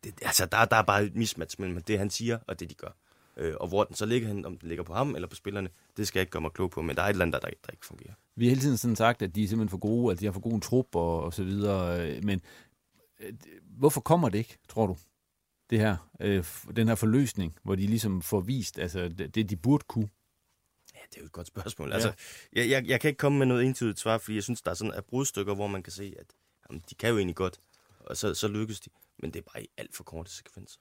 [0.04, 2.76] det, altså, der, der er bare et mismatch mellem det, han siger, og det, de
[2.76, 2.92] gør.
[3.38, 5.70] Øh, og hvor den så ligger hen, om den ligger på ham eller på spillerne,
[5.98, 7.50] det skal jeg ikke gøre mig klog på, men der er et eller andet, der,
[7.50, 8.14] der ikke fungerer.
[8.38, 10.32] Vi har hele tiden sådan sagt, at de er simpelthen for gode, at de har
[10.32, 12.42] for god en trup og, og så videre, øh, men
[13.20, 14.98] øh, hvorfor kommer det ikke, tror du?
[15.70, 19.56] Det her, øh, den her forløsning, hvor de ligesom får vist, altså det, det de
[19.56, 20.10] burde kunne.
[20.96, 21.88] Ja, det er jo et godt spørgsmål.
[21.90, 21.94] Ja.
[21.94, 22.14] Altså,
[22.54, 24.76] jeg, jeg, jeg kan ikke komme med noget entydigt svar, fordi jeg synes, der er
[24.76, 26.26] sådan et brudstykker, hvor man kan se, at
[26.70, 27.60] jamen, de kan jo egentlig godt,
[28.00, 28.90] og så, så lykkes de.
[29.20, 30.80] Men det er bare i alt for korte sekvenser.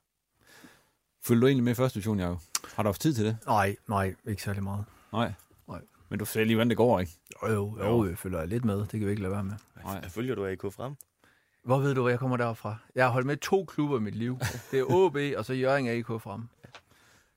[1.23, 2.41] Følger du egentlig med i første division, Jacob?
[2.75, 3.39] Har du haft tid til det?
[3.47, 4.85] Nej, nej, ikke særlig meget.
[5.13, 5.33] Nej.
[6.09, 7.13] Men du ser lige, hvordan det går, ikke?
[7.43, 8.79] Jo, jo, jo, jeg følger lidt med.
[8.79, 9.55] Det kan vi ikke lade være med.
[9.85, 10.01] Nej.
[10.03, 10.95] Jeg følger du AK frem?
[11.65, 12.77] Hvor ved du, hvor jeg kommer derfra?
[12.95, 14.39] Jeg har holdt med to klubber i mit liv.
[14.71, 16.49] Det er OB, og så Jørgen AK frem.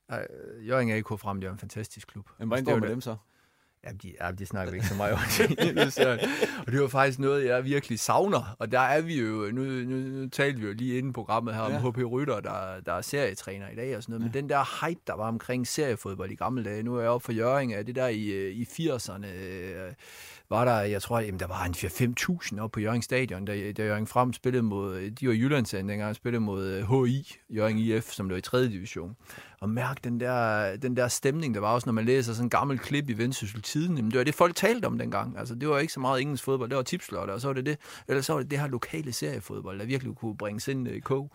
[0.68, 2.30] Jørgen AK frem, det er en fantastisk klub.
[2.40, 3.16] Men hvordan går det med dem så?
[3.84, 5.20] Ja, de, ja, de snakker ikke så meget om.
[5.92, 6.18] så,
[6.68, 8.56] og det var faktisk noget, jeg virkelig savner.
[8.60, 11.62] Og der er vi jo, nu, nu, nu talte vi jo lige inden programmet her
[11.62, 11.90] om Ja.
[11.90, 14.24] HP Rytter, der, der er serietræner i dag og sådan noget.
[14.24, 17.26] Men den der hype, der var omkring seriefodbold i gamle dage, nu er jeg oppe
[17.26, 19.92] for Jørgen, at det der i, øh, i 80'erne, øh,
[20.50, 23.86] var der, jeg tror, jamen, der var en 4-5.000 oppe på Jørgen Stadion, da, da
[23.86, 28.12] Jørgen Frem spillede mod, de var i Jyllandsand dengang, spillede mod øh, HI, Jørgen IF,
[28.12, 28.64] som lå i 3.
[28.64, 29.16] division.
[29.62, 32.50] Og mærk den der, den der stemning, der var også, når man læser sådan en
[32.50, 33.96] gammel klip i Vendsyssel Tiden.
[33.96, 35.38] Jamen, det var det, folk talte om dengang.
[35.38, 37.66] Altså, det var ikke så meget engelsk fodbold, det var tipsløtter, og så var det
[37.66, 41.00] det, eller så var det det her lokale seriefodbold, der virkelig kunne bringe sind i
[41.00, 41.32] kog.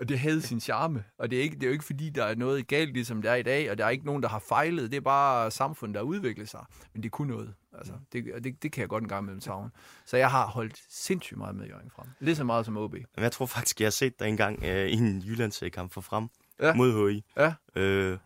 [0.00, 1.04] Og det havde sin charme.
[1.18, 3.30] Og det er, ikke, det er jo ikke, fordi der er noget galt, ligesom det
[3.30, 4.90] er i dag, og der er ikke nogen, der har fejlet.
[4.90, 6.64] Det er bare samfundet, der har udviklet sig.
[6.92, 7.54] Men det kunne noget.
[7.78, 9.70] Altså, det, og det, det kan jeg godt en gang mellem savne.
[10.06, 12.06] Så jeg har holdt sindssygt meget med Jørgen frem.
[12.20, 12.94] Lige så meget som OB.
[13.16, 16.28] Jeg tror faktisk, jeg har set dig engang øh, i en Jyllandskamp for frem
[16.60, 16.74] Ja.
[16.74, 17.24] mod HI.
[17.36, 17.54] Ja.
[17.76, 18.18] Øh,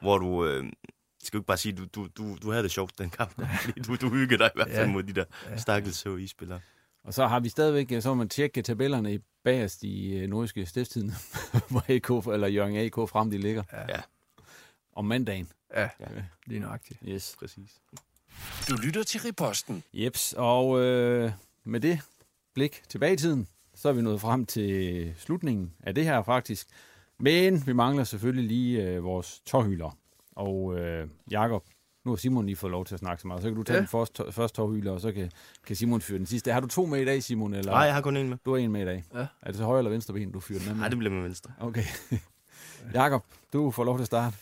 [0.00, 0.46] hvor du...
[0.46, 0.64] Øh,
[1.24, 3.46] skal jo ikke bare sige, du, du, du, du havde det sjovt den kamp, der,
[3.62, 4.92] fordi du, du hyggede dig i hvert fald Ja.
[4.92, 5.56] mod de der Ja.
[5.56, 6.60] stakkels HI-spillere.
[7.04, 10.66] Og så har vi stadigvæk, så må man tjekke tabellerne i bagerst i øh, nordiske
[10.66, 11.12] stiftstiden,
[11.70, 13.62] hvor AK, eller Jørgen AK frem de ligger.
[13.72, 14.00] Ja.
[14.92, 15.48] Om mandagen.
[15.76, 15.88] Ja,
[16.46, 17.00] lige nøjagtigt.
[17.08, 17.36] Yes.
[17.38, 17.70] Præcis.
[18.68, 19.82] Du lytter til Riposten.
[19.94, 21.32] Jeps, og øh,
[21.64, 22.00] med det
[22.54, 26.68] blik tilbage i tiden, så er vi nået frem til slutningen af det her faktisk.
[27.22, 29.98] Men vi mangler selvfølgelig lige øh, vores tårhylder.
[30.36, 31.64] Og øh, Jakob,
[32.04, 33.74] nu har Simon lige fået lov til at snakke så meget, så kan du tage
[33.74, 33.80] Ja.
[33.80, 35.30] den første, første tårhylder, og så kan,
[35.66, 36.52] kan Simon fyre den sidste.
[36.52, 37.54] Har du to med i dag, Simon?
[37.54, 37.72] Eller?
[37.72, 38.36] Nej, jeg har kun en med.
[38.44, 39.04] Du har en med i dag.
[39.14, 39.18] Ja.
[39.42, 40.76] Er det så højre eller venstre ben, du fyrer den med?
[40.76, 41.52] Nej, det bliver med venstre.
[41.60, 41.84] Okay.
[42.94, 44.36] Jakob, du får lov til at starte.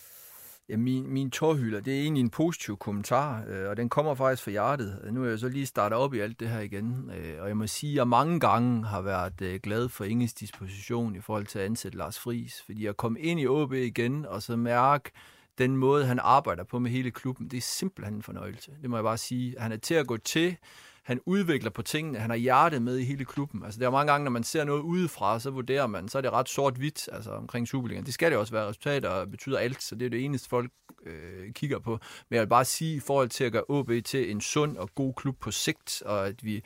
[0.70, 4.42] Ja, min, min tårhylder, det er egentlig en positiv kommentar, øh, og den kommer faktisk
[4.42, 5.00] fra hjertet.
[5.12, 7.56] Nu er jeg så lige startet op i alt det her igen, øh, og jeg
[7.56, 11.46] må sige, at jeg mange gange har været øh, glad for Inges disposition i forhold
[11.46, 15.10] til at ansætte Lars Friis, fordi jeg kom ind i OB igen, og så mærke
[15.58, 18.70] den måde, han arbejder på med hele klubben, det er simpelthen en fornøjelse.
[18.82, 19.54] Det må jeg bare sige.
[19.58, 20.56] Han er til at gå til,
[21.04, 23.64] han udvikler på tingene, han har hjertet med i hele klubben.
[23.64, 26.22] Altså, der er mange gange, når man ser noget udefra, så vurderer man, så er
[26.22, 28.06] det ret sort-hvidt altså, omkring Superligaen.
[28.06, 28.68] Det skal det også være.
[28.68, 30.70] Resultater betyder alt, så det er det eneste, folk
[31.06, 31.90] øh, kigger på.
[31.90, 34.90] Men jeg vil bare sige, i forhold til at gøre OB til en sund og
[34.94, 36.64] god klub på sigt, og at vi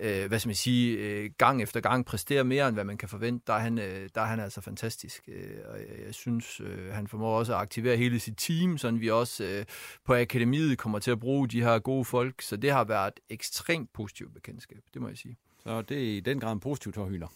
[0.00, 3.08] øh, hvad skal man sige, øh, gang efter gang præsterer mere, end hvad man kan
[3.08, 5.28] forvente, der er han, øh, der er han altså fantastisk.
[5.28, 8.90] Øh, og jeg, jeg synes, øh, han formår også at aktivere hele sit team, så
[8.90, 9.64] vi også øh,
[10.04, 13.92] på akademiet kommer til at bruge de her gode folk, så det har været ekstremt
[13.92, 15.36] positivt bekendtskab, det må jeg sige.
[15.58, 17.28] Så det er i den grad en positiv tårhylder.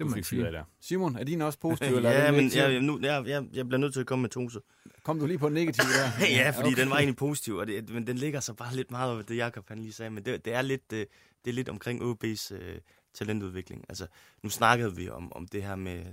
[0.00, 0.42] Det må man sige.
[0.42, 0.64] Der.
[0.80, 1.96] Simon, er din også positiv?
[1.96, 4.48] eller ja, men jeg, nu, jeg, jeg, jeg bliver nødt til at komme med to,
[4.48, 4.60] så.
[5.02, 6.26] Kom du lige på en negativ der?
[6.40, 6.82] ja, fordi okay.
[6.82, 9.36] den var egentlig positiv, og det, men den ligger så bare lidt meget over det,
[9.36, 10.92] Jacob han lige sagde, men det, det er lidt...
[10.92, 11.06] Øh,
[11.44, 12.78] det er lidt omkring OB's øh,
[13.14, 13.84] talentudvikling.
[13.88, 14.06] Altså,
[14.42, 16.04] nu snakkede vi om, om det her med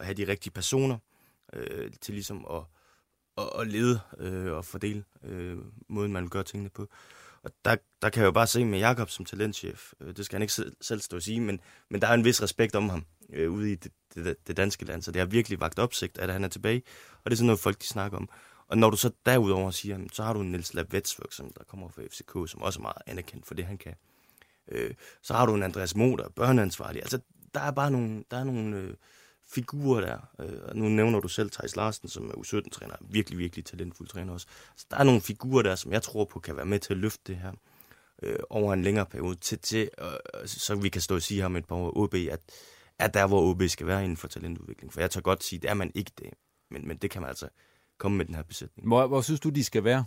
[0.00, 0.98] at have de rigtige personer
[1.52, 2.62] øh, til ligesom at,
[3.38, 6.88] at, at lede øh, og fordele øh, måden, man vil gøre tingene på.
[7.46, 10.36] Og der, der kan jeg jo bare se med Jakob som talentchef, øh, det skal
[10.36, 13.04] han ikke selv, stå og sige, men, men der er en vis respekt om ham
[13.32, 16.32] øh, ude i det, det, det danske land, så det har virkelig vagt opsigt, at
[16.32, 16.82] han er tilbage,
[17.24, 18.28] og det er sådan noget, folk de snakker om.
[18.68, 22.02] Og når du så derudover siger, så har du Niels Lavets, som der kommer fra
[22.02, 23.94] FCK, som også er meget anerkendt for det, han kan.
[24.68, 27.02] Øh, så har du en Andreas Moder, børneansvarlig.
[27.02, 27.18] Altså,
[27.54, 28.94] der er bare nogle, der er nogle øh,
[29.48, 30.18] figurer der.
[30.40, 32.96] Øh, nu nævner du selv Thijs Larsen, som er U17-træner.
[33.00, 34.46] Virkelig, virkelig talentfuld træner også.
[34.76, 36.98] Så der er nogle figurer der, som jeg tror på kan være med til at
[36.98, 37.52] løfte det her
[38.22, 41.48] øh, over en længere periode, til, til øh, så vi kan stå og sige her
[41.48, 42.40] med et par år OB, at,
[42.98, 44.92] at der, hvor OB skal være inden for talentudvikling.
[44.92, 46.30] For jeg tør godt sige, det er man ikke det.
[46.70, 47.48] Men, men det kan man altså
[47.98, 48.88] komme med den her besætning.
[48.88, 50.04] Hvor, hvor synes du, de skal være?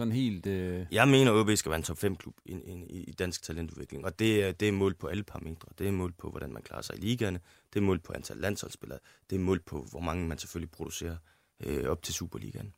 [0.00, 0.46] Sådan helt...
[0.46, 0.86] Øh...
[0.92, 4.04] Jeg mener, at OB skal være en top 5-klub i, i, i dansk talentudvikling.
[4.04, 5.68] Og det er, det er målt på alle parametre.
[5.78, 7.40] Det er målt på, hvordan man klarer sig i ligaerne.
[7.72, 8.98] Det er målt på antal landsholdsspillere.
[9.30, 11.16] Det er målt på, hvor mange man selvfølgelig producerer
[11.64, 12.72] øh, op til Superligaen.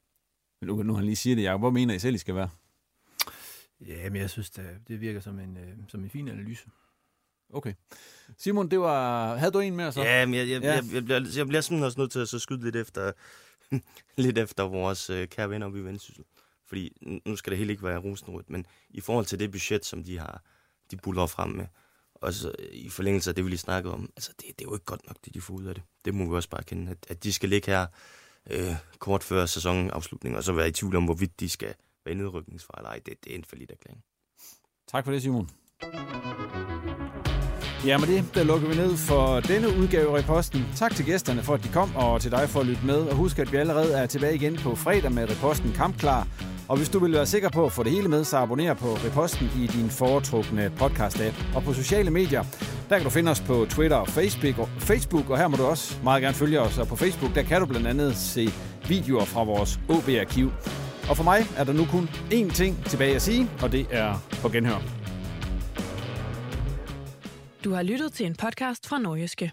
[0.60, 1.60] Men nu, nu han lige siger det, Jacob.
[1.60, 2.50] Hvor mener I selv, I skal være?
[3.80, 6.64] Ja, men jeg synes, det, det virker som en, øh, som en fin analyse.
[7.52, 7.74] Okay.
[8.38, 9.36] Simon, det var...
[9.36, 10.02] Havde du en mere så?
[10.02, 10.72] Ja, men jeg, jeg, ja.
[10.72, 13.12] jeg, jeg, jeg, jeg bliver simpelthen også nødt til at så skyde lidt efter,
[14.16, 16.24] lidt efter vores øh, kære venner oppe i Vendsyssel.
[16.72, 16.96] Fordi
[17.26, 20.18] nu skal det helt ikke være rosenrødt, men i forhold til det budget, som de
[20.18, 20.42] har,
[20.90, 21.66] de buller frem med,
[22.14, 24.68] og så øh, i forlængelse af det, vi lige snakkede om, altså det, det er
[24.68, 25.82] jo ikke godt nok, det de får ud af det.
[26.04, 27.86] Det må vi også bare kende, at, at de skal ligge her
[28.50, 32.74] øh, kort før sæsonafslutningen, og så være i tvivl om, hvorvidt de skal være nedrykningsfra
[32.78, 33.00] eller ej.
[33.06, 34.02] Det, det er en for lidt erklæring.
[34.88, 35.50] Tak for det, Simon.
[37.86, 40.64] Ja, med det, der lukker vi ned for denne udgave af Reposten.
[40.76, 42.94] Tak til gæsterne for, at de kom, og til dig for at lytte med.
[42.94, 46.28] Og husk, at vi allerede er tilbage igen på fredag med Reposten Kampklar.
[46.72, 48.86] Og hvis du vil være sikker på at få det hele med, så abonner på
[48.94, 51.56] Reposten i din foretrukne podcast-app.
[51.56, 52.44] Og på sociale medier,
[52.88, 55.64] der kan du finde os på Twitter og Facebook, og Facebook, og her må du
[55.64, 56.78] også meget gerne følge os.
[56.78, 58.48] Og på Facebook, der kan du blandt andet se
[58.88, 60.52] videoer fra vores OB-arkiv.
[61.08, 64.14] Og for mig er der nu kun én ting tilbage at sige, og det er
[64.42, 64.82] på genhør.
[67.64, 69.52] Du har lyttet til en podcast fra Nordjyske.